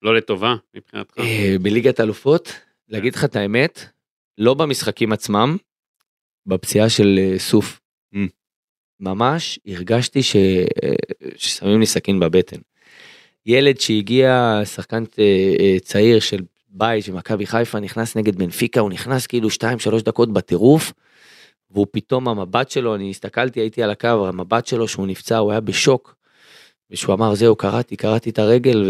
[0.02, 1.18] לא לטובה מבחינתך.
[1.18, 2.52] אה, בליגת אלופות,
[2.88, 3.84] להגיד לך את האמת,
[4.38, 5.56] לא במשחקים עצמם,
[6.46, 7.80] בפציעה של אה, סוף.
[8.14, 8.18] Mm.
[9.00, 10.36] ממש הרגשתי ש...
[10.36, 10.92] אה,
[11.36, 12.56] ששמים לי סכין בבטן.
[13.46, 15.04] ילד שהגיע, שחקן
[15.82, 20.92] צעיר של בית של מכבי חיפה, נכנס נגד בנפיקה, הוא נכנס כאילו 2-3 דקות בטירוף,
[21.76, 25.60] והוא פתאום המבט שלו, אני הסתכלתי, הייתי על הקו, המבט שלו שהוא נפצע, הוא היה
[25.60, 26.16] בשוק.
[26.90, 28.84] ושהוא אמר, זהו, קראתי, קראתי את הרגל,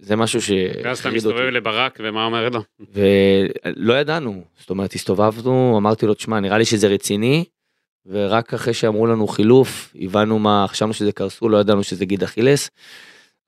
[0.00, 0.50] וזה משהו ש...
[0.84, 1.50] ואז אתה מסתובב אותי.
[1.50, 2.62] לברק ומה אומר לו?
[2.92, 7.44] ולא ידענו, זאת אומרת הסתובבנו, אמרתי לו תשמע נראה לי שזה רציני,
[8.06, 12.70] ורק אחרי שאמרו לנו חילוף, הבנו מה, חשבנו שזה קרסול, לא ידענו שזה גיד אכילס,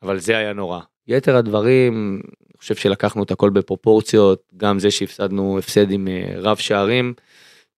[0.02, 0.80] אבל זה היה נורא.
[1.06, 6.56] יתר הדברים, אני חושב שלקחנו את הכל בפרופורציות, גם זה שהפסדנו הפסד עם אה, רב
[6.56, 7.14] שערים,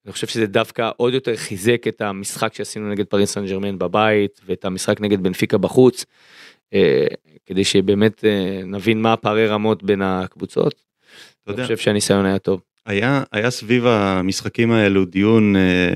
[0.04, 4.40] אני חושב שזה דווקא עוד יותר חיזק את המשחק שעשינו נגד פריס סן ג'רמן בבית,
[4.46, 6.04] ואת המשחק נגד בנפיקה בחוץ,
[6.74, 7.06] אה,
[7.46, 10.74] כדי שבאמת אה, נבין מה הפערי רמות בין הקבוצות.
[10.74, 10.82] אתה
[11.46, 12.60] אני יודע, חושב שהניסיון היה טוב.
[12.86, 15.92] היה, היה סביב המשחקים האלו דיון אה,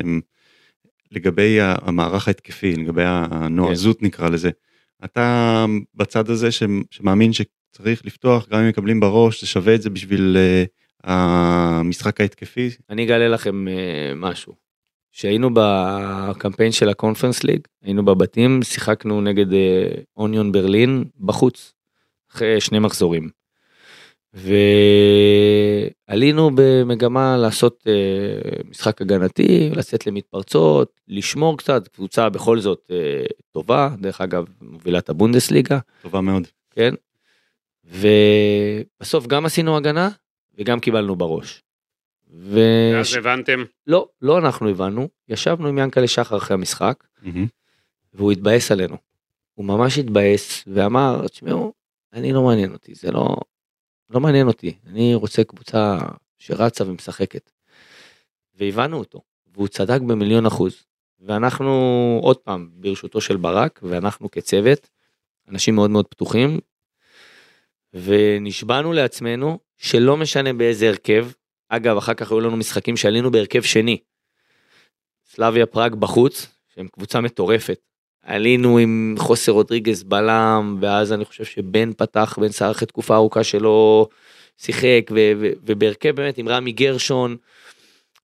[1.11, 4.51] לגבי המערך ההתקפי, לגבי הנועזות נקרא לזה.
[5.05, 6.49] אתה בצד הזה
[6.91, 10.65] שמאמין שצריך לפתוח, גם אם מקבלים בראש, זה שווה את זה בשביל אה,
[11.05, 12.71] המשחק ההתקפי?
[12.91, 14.53] אני אגלה לכם אה, משהו.
[15.13, 21.73] כשהיינו בקמפיין של הקונפרנס ליג, היינו בבתים, שיחקנו נגד אה, אוניון ברלין בחוץ,
[22.33, 23.29] אחרי שני מחזורים.
[26.09, 27.93] ועלינו במגמה לעשות אה,
[28.71, 35.79] משחק הגנתי, לצאת למתפרצות, לשמור קצת, קבוצה בכל זאת אה, טובה, דרך אגב מובילת הבונדסליגה.
[36.03, 36.47] טובה מאוד.
[36.71, 36.95] כן?
[37.85, 40.09] ובסוף גם עשינו הגנה
[40.59, 41.63] וגם קיבלנו בראש.
[42.31, 42.61] ו...
[42.95, 47.47] ואז הבנתם, לא, לא אנחנו הבנו, ישבנו עם ינקלה שחר אחרי המשחק, מהמם.
[48.13, 48.97] והוא התבאס עלינו.
[49.55, 51.73] הוא ממש התבאס ואמר, תשמעו,
[52.13, 53.37] אני לא מעניין אותי, זה לא,
[54.11, 55.99] לא מעניין אותי, אני רוצה קבוצה
[56.39, 57.51] שרצה ומשחקת.
[58.55, 59.21] והבנו אותו,
[59.55, 60.85] והוא צדק במיליון אחוז.
[61.21, 61.71] ואנחנו
[62.23, 64.91] עוד פעם ברשותו של ברק, ואנחנו כצוות,
[65.49, 66.61] אנשים מאוד מאוד פתוחים,
[67.95, 71.29] ונשבענו לעצמנו שלא משנה באיזה הרכב,
[71.69, 73.99] אגב אחר כך היו לנו משחקים שעלינו בהרכב שני.
[75.31, 77.79] סלאביה פראג בחוץ, שהם קבוצה מטורפת.
[78.23, 83.45] עלינו עם חוסר רודריגז בלם, ואז אני חושב שבן פתח, בן סער אחרי תקופה ארוכה
[83.45, 84.09] שלא
[84.59, 87.37] שיחק, ו- ו- ובהרכב באמת עם רמי גרשון,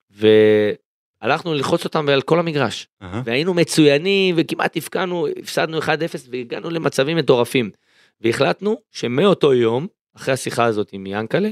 [0.09, 2.87] והלכנו ללחוץ אותם על כל המגרש.
[3.01, 3.21] אהה.
[3.25, 5.85] והיינו מצוינים וכמעט הפקענו, הפסדנו 1-0
[6.31, 7.69] והגענו למצבים מטורפים.
[8.21, 11.49] והחלטנו שמאותו יום, אחרי השיחה הזאת עם ינקלה,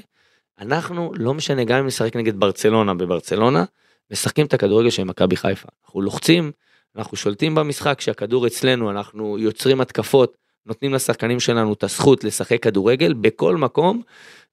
[0.60, 3.64] אנחנו, לא משנה, גם אם נשחק נגד ברצלונה בברצלונה,
[4.12, 5.68] משחקים את הכדורגל של מכבי חיפה.
[5.86, 6.52] אנחנו לוחצים,
[6.96, 13.14] אנחנו שולטים במשחק, כשהכדור אצלנו, אנחנו יוצרים התקפות, נותנים לשחקנים שלנו את הזכות לשחק כדורגל
[13.14, 14.02] בכל מקום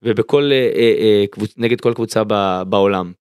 [0.02, 1.54] ובכל, אה, אה, אה, קבוצ...
[1.56, 3.12] נגד כל קבוצה ב, בעולם.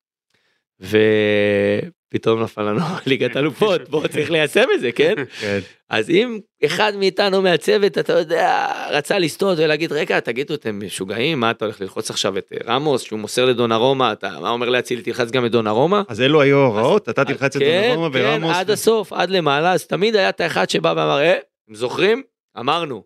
[2.09, 5.15] ופתאום נפל לנו ליגת אלופות, בואו צריך ליישם את זה, כן?
[5.41, 5.59] כן.
[5.89, 11.51] אז אם אחד מאיתנו מהצוות, אתה יודע, רצה לסטות ולהגיד, רגע, תגידו, אתם משוגעים, מה
[11.51, 15.31] אתה הולך ללחוץ עכשיו את אה, רמוס, שהוא מוסר לדונרומה, אתה מה אומר להציל, תלחץ
[15.31, 16.03] גם את דונרומה?
[16.07, 18.55] אז אלו היו ההוראות, אתה תלחץ את כן, דונרומה כן, ורמוס.
[18.55, 22.23] עד הסוף, עד למעלה, אז תמיד היה את האחד שבא ואמר, אה, אתם זוכרים?
[22.59, 23.03] אמרנו.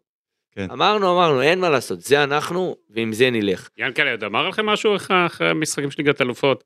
[0.56, 0.72] כן.
[0.72, 3.70] אמרנו, אמרנו, אין מה לעשות, זה אנחנו, ועם זה נלך.
[3.78, 6.64] ינקלה, עוד אמר לכם משהו אחרי המשחקים של ליגת אלופות?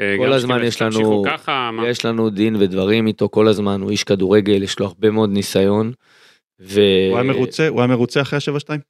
[0.00, 1.70] אה, כל הזמן יש לנו- ככה?
[1.86, 5.92] יש לנו דין ודברים איתו כל הזמן, הוא איש כדורגל, יש לו הרבה מאוד ניסיון.
[6.60, 6.80] ו...
[7.10, 8.80] הוא היה מרוצה, הוא היה מרוצה אחרי השבע שתיים?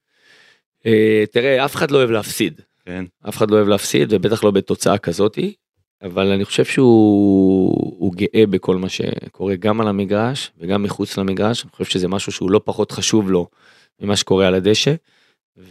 [0.86, 2.60] אה, תראה, אף אחד לא אוהב להפסיד.
[2.86, 3.04] כן.
[3.28, 5.54] אף אחד לא אוהב להפסיד, ובטח לא בתוצאה כזאתי.
[6.02, 11.62] אבל אני חושב שהוא הוא גאה בכל מה שקורה גם על המגרש וגם מחוץ למגרש.
[11.64, 13.46] אני חושב שזה משהו שהוא לא פחות חשוב לו
[14.00, 14.94] ממה שקורה על הדשא.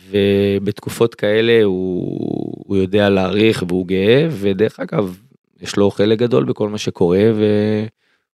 [0.10, 2.20] ובתקופות כאלה הוא,
[2.66, 5.18] הוא יודע להעריך והוא גאה, ודרך אגב,
[5.62, 7.24] יש לו חלק גדול בכל מה שקורה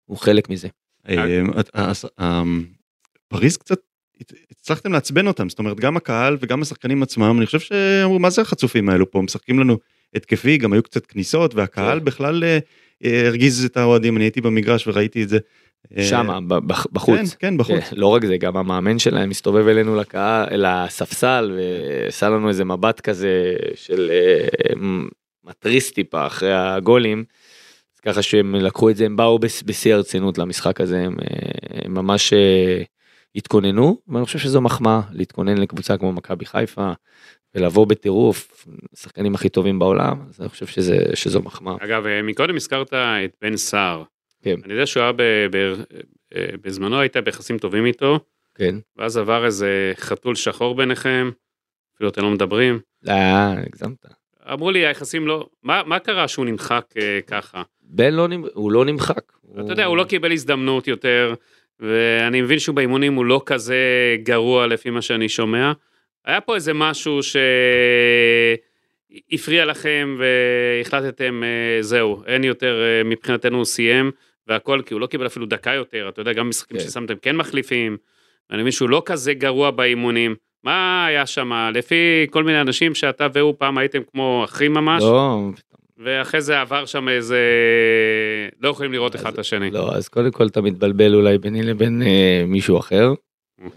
[0.08, 0.68] והוא חלק מזה.
[1.74, 2.44] אז, אה,
[3.28, 3.80] פריז קצת
[4.52, 8.42] הצלחתם לעצבן אותם זאת אומרת גם הקהל וגם השחקנים עצמם אני חושב שאמרו מה זה
[8.42, 9.78] החצופים האלו פה משחקים לנו
[10.16, 12.06] התקפי גם היו קצת כניסות והקהל כן.
[12.06, 12.60] בכלל אה,
[13.06, 15.38] אה, הרגיז את האוהדים אני הייתי במגרש וראיתי את זה.
[15.98, 16.40] אה, שמה,
[16.94, 17.18] בחוץ.
[17.18, 17.84] כן כן בחוץ.
[17.90, 23.00] כן, לא רק זה, גם המאמן שלהם מסתובב אלינו לקהל, לספסל ועשה לנו איזה מבט
[23.00, 24.74] כזה של אה,
[25.44, 27.24] מתריס טיפה אחרי הגולים.
[27.96, 31.26] אז ככה שהם לקחו את זה, הם באו בש- בשיא הרצינות למשחק הזה, הם, אה,
[31.86, 32.34] הם ממש
[33.36, 36.92] התכוננו, ואני חושב שזו מחמאה להתכונן לקבוצה כמו מכבי חיפה
[37.56, 38.68] ולבוא בטירוף,
[38.98, 41.76] השחקנים הכי טובים בעולם, אז אני חושב שזה, שזו מחמאה.
[41.80, 44.04] אגב, מקודם הזכרת את בן סער.
[44.44, 44.56] כן.
[44.66, 45.22] אני יודע שהוא היה ב...
[45.52, 45.74] ב...
[46.36, 48.20] אה, בזמנו היית ביחסים טובים איתו,
[48.56, 48.76] כן.
[48.98, 51.32] ואז עבר איזה חתול שחור ביניכם,
[51.96, 52.80] אפילו אתם לא מדברים.
[53.08, 54.06] אה, הגזמת.
[54.54, 57.64] אמרו לי היחסים לא, מה, מה קרה שהוא נמחק אה, ככה?
[57.82, 59.32] בן לא, נמ- הוא לא נמחק.
[59.54, 61.34] אתה יודע, הוא לא קיבל הזדמנות יותר,
[61.80, 63.78] ואני מבין שהוא באימונים הוא לא כזה
[64.24, 65.72] גרוע לפי מה שאני שומע.
[66.26, 67.20] היה פה איזה משהו
[69.32, 74.12] שהפריע לכם והחלטתם, אה, זהו, אין יותר, אה, מבחינתנו הוא סיים,
[74.50, 76.84] והכל, כי הוא לא קיבל אפילו דקה יותר, אתה יודע, גם משחקים כן.
[76.84, 77.98] ששמתם כן מחליפים,
[78.50, 80.36] ואני מבין שהוא לא כזה גרוע באימונים.
[80.64, 81.52] מה היה שם?
[81.74, 85.40] לפי כל מיני אנשים שאתה והוא פעם הייתם כמו אחים ממש, לא,
[85.98, 87.40] ואחרי זה עבר שם איזה...
[88.62, 89.72] לא יכולים לראות אחד את השני.
[89.72, 93.14] לא, אז קודם כל אתה מתבלבל אולי ביני לבין אה, מישהו אחר.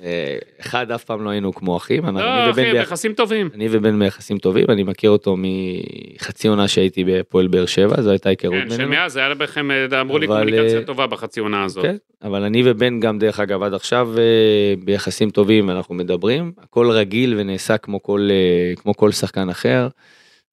[0.03, 3.49] אה, אחד, אף פעם לא היינו כמו אחים, לא, אחי, ביח- ביחסים טובים.
[3.55, 8.29] אני ובן ביחסים טובים, אני מכיר אותו מחצי עונה שהייתי בפועל באר שבע, זו הייתה
[8.29, 8.93] היכרות כן, בינינו.
[8.93, 11.85] שמאז היה לכם, אה, אמרו לי, קומוניקציה אה, טובה בחצי עונה הזאת.
[11.85, 14.09] כן, אבל אני ובן גם דרך אגב עד עכשיו
[14.85, 18.29] ביחסים טובים אנחנו מדברים, הכל רגיל ונעשה כמו כל,
[18.77, 19.89] כמו כל שחקן אחר.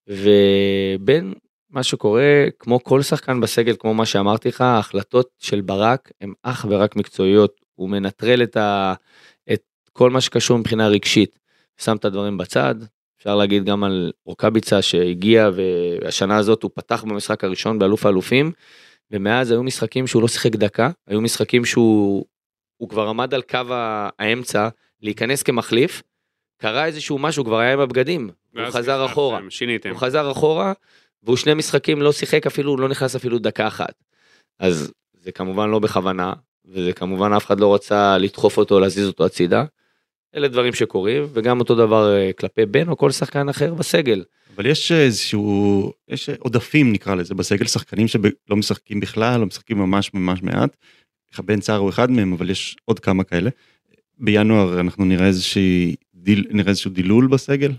[0.07, 1.31] ובן,
[1.71, 2.23] מה שקורה,
[2.59, 7.51] כמו כל שחקן בסגל, כמו מה שאמרתי לך, ההחלטות של ברק הן אך ורק מקצועיות,
[7.79, 8.93] הוא מנטרל את, ה,
[9.53, 9.63] את
[9.93, 11.39] כל מה שקשור מבחינה רגשית,
[11.77, 12.75] שם את הדברים בצד.
[13.17, 18.51] אפשר להגיד גם על רוקאביצה שהגיע והשנה הזאת הוא פתח במשחק הראשון באלוף האלופים.
[19.11, 22.25] ומאז היו משחקים שהוא לא שיחק דקה, היו משחקים שהוא
[22.77, 23.59] הוא כבר עמד על קו
[24.19, 24.69] האמצע
[25.01, 26.01] להיכנס כמחליף,
[26.61, 29.89] קרה איזשהו משהו, כבר היה עם הבגדים, הוא חזר אחורה, שיניתם.
[29.89, 30.73] הוא חזר אחורה,
[31.23, 34.03] והוא שני משחקים לא שיחק אפילו, לא נכנס אפילו דקה אחת.
[34.59, 36.33] אז זה כמובן לא בכוונה,
[36.73, 39.63] וזה כמובן אף אחד לא רצה לדחוף אותו, להזיז אותו הצידה.
[40.35, 44.23] אלה דברים שקורים, וגם אותו דבר אה, כלפי בן או כל שחקן אחר בסגל.
[44.55, 50.13] אבל יש איזשהו, יש עודפים נקרא לזה בסגל, שחקנים שלא משחקים בכלל, לא משחקים ממש
[50.13, 50.75] ממש מעט.
[51.39, 53.49] בן סער הוא אחד מהם, אבל יש עוד כמה כאלה.
[54.17, 57.71] בינואר אנחנו נראה איזושהי, דיל, נראה איזשהו דילול בסגל.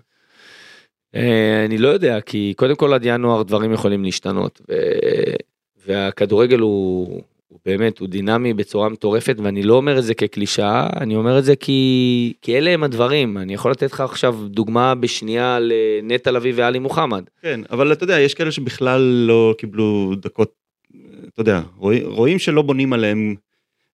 [1.14, 4.74] אה, אני לא יודע, כי קודם כל עד ינואר דברים יכולים להשתנות, ו...
[5.86, 7.22] והכדורגל הוא
[7.66, 11.56] באמת, הוא דינמי בצורה מטורפת, ואני לא אומר את זה כקלישאה, אני אומר את זה
[11.56, 13.38] כי, כי אלה הם הדברים.
[13.38, 17.24] אני יכול לתת לך עכשיו דוגמה בשנייה לנטע לביא ואלי מוחמד.
[17.42, 20.52] כן, אבל אתה יודע, יש כאלה שבכלל לא קיבלו דקות,
[21.28, 23.34] אתה יודע, רואים, רואים שלא בונים עליהם,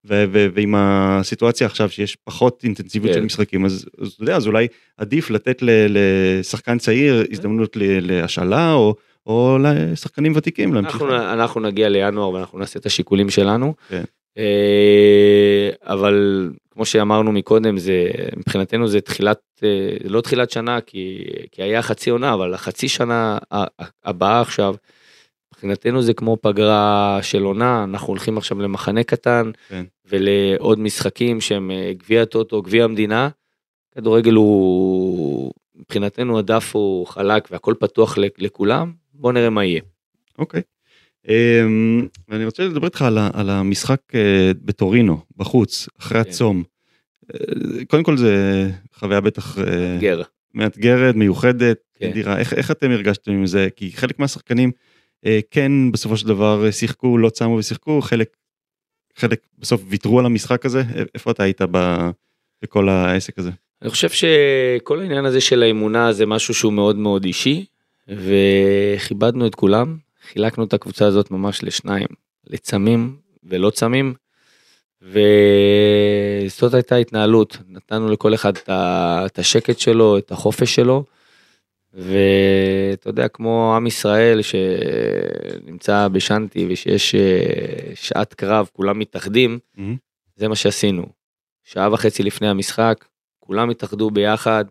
[0.08, 3.20] ו- ו- ועם הסיטואציה עכשיו שיש פחות אינטנסיביות כן.
[3.20, 8.72] של משחקים, אז, אז אתה יודע, אז אולי עדיף לתת ל- לשחקן צעיר הזדמנות להשאלה,
[8.72, 8.94] או,
[9.27, 10.95] או לשחקנים ותיקים להמשיך.
[10.95, 13.74] אנחנו, אנחנו נגיע לינואר ואנחנו נעשה את השיקולים שלנו.
[13.89, 14.05] כן.
[14.39, 21.62] אה, אבל כמו שאמרנו מקודם, זה, מבחינתנו זה תחילת, אה, לא תחילת שנה, כי, כי
[21.62, 23.39] היה חצי עונה, אבל החצי שנה
[24.05, 24.74] הבאה עכשיו,
[25.55, 29.85] מבחינתנו זה כמו פגרה של עונה, אנחנו הולכים עכשיו למחנה קטן, כן.
[30.09, 33.29] ולעוד משחקים שהם אה, גביע הטוטו, גביע המדינה.
[33.95, 39.80] כדורגל הוא, מבחינתנו הדף הוא חלק והכל פתוח לכולם, בוא נראה מה יהיה.
[40.38, 40.62] אוקיי.
[41.28, 46.30] אמ, ואני רוצה לדבר איתך על, על המשחק אה, בטורינו, בחוץ, אחרי כן.
[46.30, 46.62] הצום.
[47.34, 50.22] אה, קודם כל זה חוויה בטח אה, גר.
[50.54, 52.08] מאתגרת, מיוחדת, כן.
[52.08, 52.38] נדירה.
[52.38, 53.68] איך, איך אתם הרגשתם עם זה?
[53.76, 54.70] כי חלק מהשחקנים
[55.50, 58.36] כן בסופו של דבר שיחקו, לא צמו ושיחקו, חלק,
[59.16, 60.82] חלק בסוף ויתרו על המשחק הזה.
[61.14, 62.08] איפה אתה היית ב,
[62.62, 63.50] בכל העסק הזה?
[63.82, 67.64] אני חושב שכל העניין הזה של האמונה זה משהו שהוא מאוד מאוד אישי,
[68.09, 69.96] וכיבדנו את כולם,
[70.30, 72.09] חילקנו את הקבוצה הזאת ממש לשניים,
[72.46, 74.14] לצמים ולא צמים,
[75.02, 81.04] וזאת הייתה התנהלות, נתנו לכל אחד את השקט שלו, את החופש שלו,
[81.94, 89.96] ואתה יודע, כמו עם ישראל שנמצא בשנתי ושיש אה, שעת קרב, כולם מתאחדים, מהמם.
[90.36, 91.07] זה מה שעשינו.
[91.64, 93.04] שעה וחצי לפני המשחק,
[93.40, 94.64] כולם התאחדו ביחד,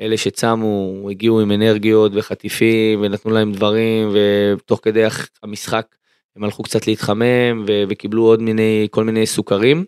[0.00, 5.04] אלה שצמו הגיעו עם אנרגיות וחטיפים ונתנו להם דברים ותוך כדי
[5.42, 5.86] המשחק
[6.36, 9.84] הם הלכו קצת להתחמם ו- וקיבלו עוד מיני כל מיני סוכרים.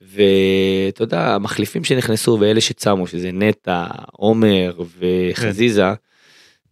[0.00, 5.84] ואתה יודע המחליפים שנכנסו ואלה שצמו שזה נטע עומר וחזיזה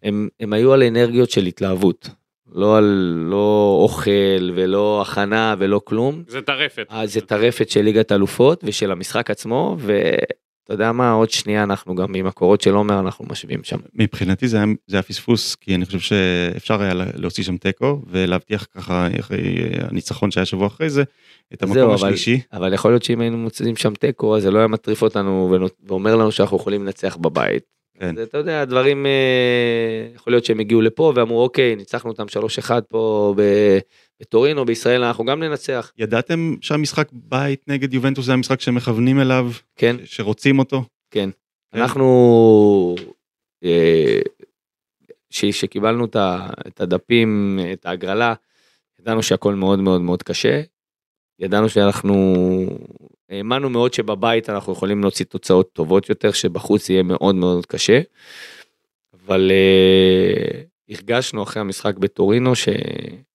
[0.03, 2.09] הם, הם היו על אנרגיות של התלהבות
[2.53, 6.87] לא על לא אוכל ולא הכנה ולא כלום זה טרפת.
[6.91, 9.77] אה, זה טרפת של ליגת אלופות ושל המשחק עצמו
[10.69, 13.77] ואתה יודע מה עוד שנייה אנחנו גם עם הקורות של עומר אנחנו משווים שם.
[13.95, 18.67] מבחינתי זה היה, זה היה פספוס כי אני חושב שאפשר היה להוציא שם תיקו ולהבטיח
[18.75, 19.41] ככה אחרי
[19.91, 21.03] הניצחון שהיה שבוע אחרי זה
[21.55, 22.41] את המקום זהו, אבל- השלישי.
[22.53, 25.55] אבל יכול להיות שאם היינו מוצאים שם תיקו אז זה לא היה מטריף אותנו
[25.87, 27.76] ואומר לנו שאנחנו יכולים לנצח בבית.
[27.99, 28.17] כן.
[28.17, 32.25] זה, אתה יודע הדברים אה, יכול להיות שהם הגיעו לפה ואמרו אוקיי ניצחנו אותם
[32.69, 33.35] 3-1 פה
[34.21, 39.97] בטורינו בישראל אנחנו גם ננצח ידעתם שהמשחק בית נגד יובנטוס זה המשחק שמכוונים אליו, כן
[40.05, 40.85] שרוצים אותו?
[41.11, 41.31] כן.
[41.73, 41.81] כן.
[41.81, 42.95] אנחנו,
[43.65, 44.21] אה,
[45.31, 45.65] ש-
[46.67, 48.35] את הדפים, את ההגרלה,
[49.01, 50.63] ידענו שהכל מאוד מאוד מאוד קשה.
[51.39, 52.35] ידענו שאנחנו,
[53.31, 58.01] האמנו מאוד שבבית אנחנו יכולים להוציא תוצאות טובות יותר, שבחוץ יהיה מאוד מאוד קשה.
[59.15, 62.69] אבל אה, הרגשנו אחרי המשחק בטורינו ש,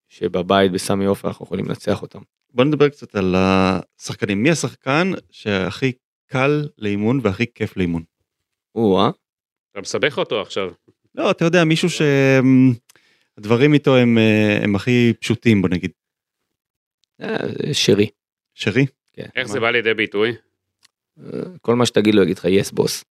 [0.09, 2.19] שבבית בסמי עופר אנחנו יכולים לנצח אותם.
[2.53, 4.43] בוא נדבר קצת על השחקנים.
[4.43, 5.91] מי השחקן שהכי
[6.27, 8.03] קל לאימון והכי כיף לאימון?
[8.75, 9.09] או-אה,
[9.71, 10.71] אתה מסבך אותו עכשיו.
[11.15, 15.91] לא, אתה יודע, מישהו שהדברים איתו הם, אה, הם הכי פשוטים, בוא נגיד.
[17.21, 17.37] אה,
[17.73, 18.09] שרי.
[18.53, 18.85] שרי?
[19.13, 19.25] כן.
[19.35, 20.35] איך זה בא לידי ביטוי?
[21.19, 23.03] אה, כל מה שתגיד לו יגיד לך יס בוס.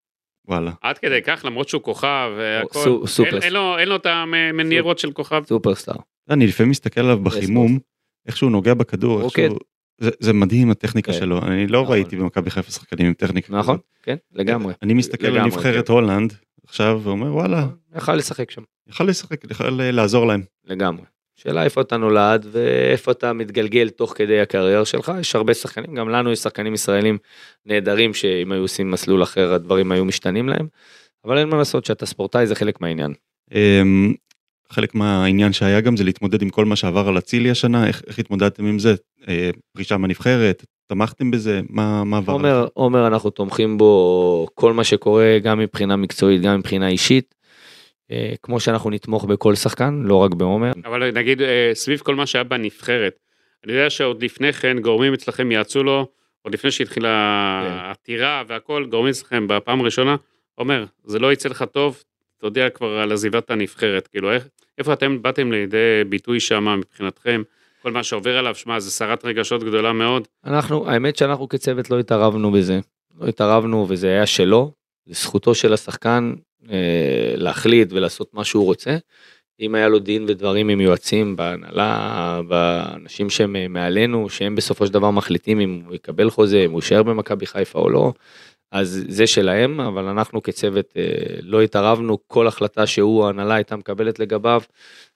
[0.49, 0.73] וואלה.
[0.83, 2.79] עד כדי כך למרות שהוא כוכב והכל.
[2.85, 3.31] סו- סופר.
[3.35, 5.43] אין- אין לו- אין לו את המניירות של כוכב.
[5.47, 5.95] סופרסטאר.
[6.31, 7.79] אני לפעמים מסתכל עליו בחימום,
[8.27, 9.33] איך שהוא נוגע בכדור, איך.
[9.33, 9.59] שהוא...
[10.01, 11.19] זה, זה מדהים הטכניקה כן.
[11.19, 11.93] שלו, אני לא נכון.
[11.95, 13.53] ראיתי במכבי חיפה שחקנים עם טכניקה.
[13.57, 13.87] נכון, כזאת.
[14.03, 14.75] כן, לגמרי.
[14.83, 15.93] אני מסתכל על נבחרת כן.
[15.93, 16.33] הולנד
[16.67, 20.43] עכשיו ואומר וואלה, יכל לשחק שם, יכל לשחק, יכל אה, לעזור להם.
[20.65, 21.05] לגמרי.
[21.43, 26.09] שאלה איפה אתה נולד ואיפה אתה מתגלגל תוך כדי הקריירה שלך, יש הרבה שחקנים, גם
[26.09, 27.19] לנו יש שחקנים ישראלים
[27.67, 30.67] נהדרים שאם היו עושים מסלול אחר הדברים היו משתנים להם,
[31.25, 33.15] אבל אין מה לעשות שאתה ספורטאי זה חלק מהעניין.
[33.55, 34.15] אמ,
[34.71, 38.19] חלק מהעניין שהיה גם זה להתמודד עם כל מה שעבר על אצילי השנה, איך, איך
[38.19, 38.95] התמודדתם עם זה?
[39.29, 41.61] אה, פרישה מהנבחרת, תמכתם בזה?
[41.69, 42.33] מה, מה עבר?
[42.33, 42.67] עומר?
[42.75, 47.35] עומר אנחנו תומכים בו כל מה שקורה גם מבחינה מקצועית גם מבחינה אישית.
[48.11, 50.73] אה, כמו שאנחנו נתמוך בכל שחקן לא רק בעומר.
[50.85, 53.19] אבל נגיד אה, סביב כל מה שהיה בנבחרת.
[53.65, 56.07] אני יודע שעוד לפני כן גורמים אצלכם יעצו לו,
[56.43, 57.09] עוד לפני שהתחילה
[57.65, 57.71] כן.
[57.71, 60.17] העתירה והכל, גורמים אצלכם בפעם הראשונה,
[60.59, 62.03] אומר, זה לא יצא לך טוב,
[62.39, 64.07] תודיע כבר על עזיבת הנבחרת.
[64.07, 64.49] כאילו, איך,
[64.79, 67.43] איפה אתם באתם לידי ביטוי שם מבחינתכם?
[67.83, 70.29] כל מה שעובר עליו, שמע, זה סערת רגשות גדולה מאוד.
[70.45, 72.81] אנחנו, האמת שאנחנו כצוות לא התערבנו בזה.
[73.21, 74.73] לא התערבנו וזה היה שלו,
[75.07, 76.35] זכותו של השחקן
[77.37, 78.97] להחליט ולעשות מה שהוא רוצה.
[79.61, 84.93] אם היה לו דין ודברים עם יועצים בהנהלה, באנשים שהם אה, מעלינו, שהם בסופו של
[84.93, 88.13] דבר מחליטים אם הוא יקבל חוזה, אם הוא יישאר במכבי חיפה או לא,
[88.73, 91.03] אז זה שלהם, אבל אנחנו כצוות אה,
[91.43, 94.63] לא התערבנו, כל החלטה שהוא, ההנהלה הייתה מקבלת לגביו,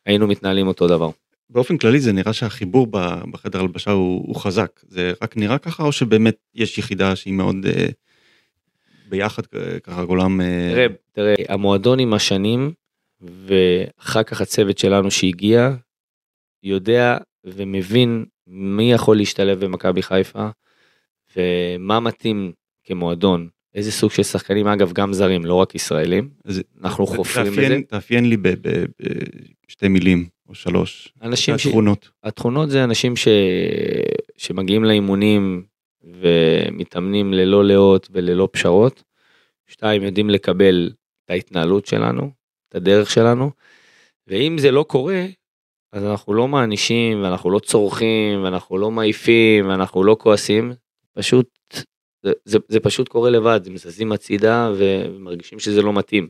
[0.07, 1.11] היינו מתנהלים אותו דבר.
[1.51, 2.87] באופן כללי זה נראה שהחיבור
[3.31, 7.57] בחדר הלבשה הוא, הוא חזק, זה רק נראה ככה או שבאמת יש יחידה שהיא מאוד
[7.67, 7.87] אה,
[9.13, 9.43] ביחד
[9.83, 10.41] ככה כולם...
[10.41, 12.73] אה, תראה, תראה, המועדון עם השנים,
[13.21, 15.71] ואחר כך הצוות שלנו שהגיע,
[16.63, 20.49] יודע ומבין מי יכול להשתלב במכבי חיפה,
[21.37, 22.53] ומה מתאים
[22.85, 27.63] כמועדון, איזה סוג של שחקנים, אגב, גם זרים, לא רק ישראלים, אז אנחנו חופרים בזה.
[27.63, 28.37] תאפיין- תאפיין לי
[29.69, 31.13] בשתי מילים או שלוש.
[31.23, 31.67] אנשים ש...
[31.67, 32.11] התכונות.
[32.25, 33.29] התכונות זה אנשים ש...
[34.37, 35.65] שמגיעים לאימונים
[36.05, 39.03] ומתאמנים ללא לאות וללא פשרות.
[39.67, 40.91] שתיים, יודעים לקבל
[41.25, 42.31] את ההתנהלות שלנו,
[42.69, 43.51] את הדרך שלנו,
[44.27, 45.25] ואם זה לא קורה,
[45.93, 50.73] אז אנחנו לא מענישים, ואנחנו לא צורכים, ואנחנו לא מעיפים, ואנחנו לא כועסים,
[51.13, 51.49] פשוט,
[52.23, 56.29] זה, זה, זה פשוט קורה לבד, הם זזים הצידה ומרגישים שזה לא מתאים.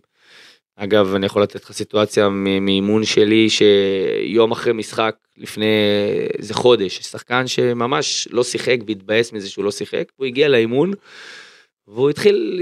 [0.84, 2.28] אגב, אני יכול לתת לך סיטואציה
[2.60, 5.66] מאימון שלי, שיום אחרי משחק, לפני
[6.38, 10.92] איזה חודש, שחקן שממש לא שיחק והתבאס מזה שהוא לא שיחק, הוא הגיע לאימון,
[11.86, 12.60] והוא התחיל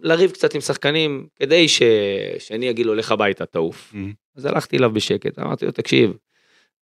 [0.00, 1.82] לריב קצת עם שחקנים, כדי ש...
[2.38, 3.92] שאני אגיד לו, לך הביתה, תעוף.
[3.92, 3.96] Mhm.
[4.36, 6.12] אז הלכתי אליו בשקט, אמרתי לו, תקשיב,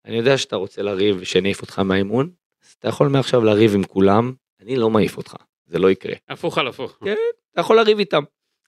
[0.04, 2.30] אני יודע שאתה רוצה לריב ושאני אעיף אותך מהאימון,
[2.64, 5.34] אז אתה יכול מעכשיו לריב עם כולם, אני לא מעיף אותך,
[5.66, 6.14] זה לא יקרה.
[6.28, 6.98] הפוך על הפוך.
[7.04, 7.14] כן.
[7.52, 8.22] אתה יכול לריב איתם.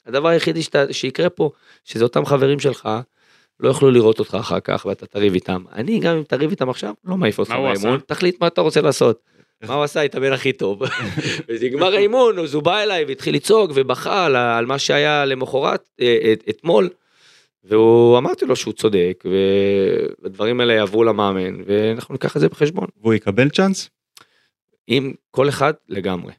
[0.06, 1.50] הדבר היחידי שאתה, שיקרה פה,
[1.84, 2.88] שזה אותם חברים שלך,
[3.60, 5.64] לא יוכלו לראות אותך אחר כך ואתה תריב איתם.
[5.72, 8.06] אני גם אם תריב איתם עכשיו, לא מעיף אותך מהאימון, עשה?
[8.06, 9.20] תחליט מה אתה רוצה לעשות.
[9.68, 10.00] מה הוא עשה?
[10.00, 10.82] התאמן הכי טוב.
[11.48, 16.32] וזה נגמר האימון, אז הוא בא אליי והתחיל לצעוק ובכה על, מה שהיה למחרת, אה,
[16.32, 16.88] את- אתמול.
[17.64, 19.24] והוא אמרתי לו שהוא צודק,
[20.22, 22.86] והדברים האלה יעברו למאמן, ואנחנו ניקח את זה בחשבון.
[23.00, 23.90] והוא יקבל צ'אנס?
[24.86, 26.32] עם כל אחד לגמרי.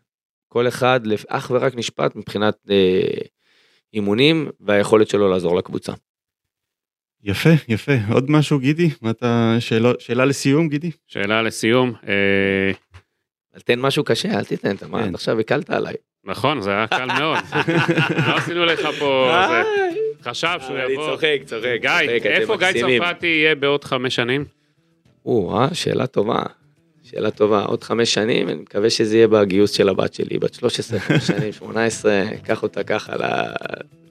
[0.48, 3.02] כל אחד אך ורק נשפט מבחינת אה,
[3.94, 5.94] אימונים והיכולת שלו לעזור לקבוצה.
[7.24, 7.94] יפה, יפה.
[8.12, 8.90] עוד משהו, גידי?
[9.02, 9.56] מה אתה...
[9.60, 10.92] שאלה, שאלה לסיום, גידי?
[11.08, 12.72] שאלה לסיום, אה,
[13.66, 15.08] תן משהו קשה, אל תיתן, אתה מה, כן.
[15.08, 15.94] עד עכשיו הקלת עליי.
[16.24, 17.38] נכון, זה היה קל מאוד.
[18.28, 19.32] לא עשינו לך פה...
[20.24, 21.12] חשב שהוא אני יבוא.
[21.12, 21.78] צוחק, צוחק.
[21.82, 23.00] גיא, צוחק, אתם איפה גיא.
[23.00, 24.46] צרפתי יהיה בעוד חמש שנים?
[25.26, 26.44] או, אה, שאלה טובה.
[27.16, 31.00] שאלה טובה, עוד חמש שנים, אני מקווה שזה יהיה בגיוס של הבת שלי, בת 13,
[31.00, 33.14] חמש שנים, 18, קח אותה ככה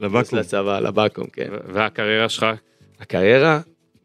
[0.00, 0.38] לבקו"ם.
[0.38, 1.48] לצבא, לבקו"ם, כן.
[1.72, 2.46] והקריירה שלך?
[3.00, 3.60] הקריירה,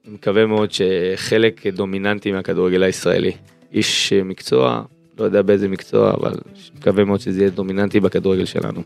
[0.06, 3.32] אני מקווה מאוד שחלק דומיננטי מהכדורגל הישראלי.
[3.74, 4.84] איש מקצוע,
[5.20, 6.32] לא יודע באיזה מקצוע, אבל
[6.80, 8.82] מקווה מאוד שזה יהיה דומיננטי בכדורגל שלנו.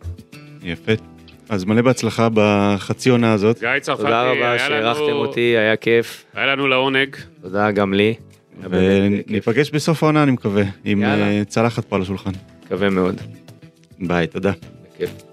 [0.64, 0.92] יפה.
[1.50, 3.60] אז מלא בהצלחה בחצי עונה הזאת.
[3.60, 6.26] גיא צרפתי, תודה רבה היה שהערכתם לנו- אותי, היה כיף.
[6.34, 7.16] היה לנו לעונג.
[7.42, 8.14] תודה גם לי.
[8.70, 11.26] וניפגש בסוף העונה, אני מקווה, עם יאללה.
[11.28, 12.32] אה, צלחת פה על השולחן.
[12.66, 13.22] מקווה מאוד.
[14.00, 14.52] ביי, תודה.
[14.96, 15.31] בכיף.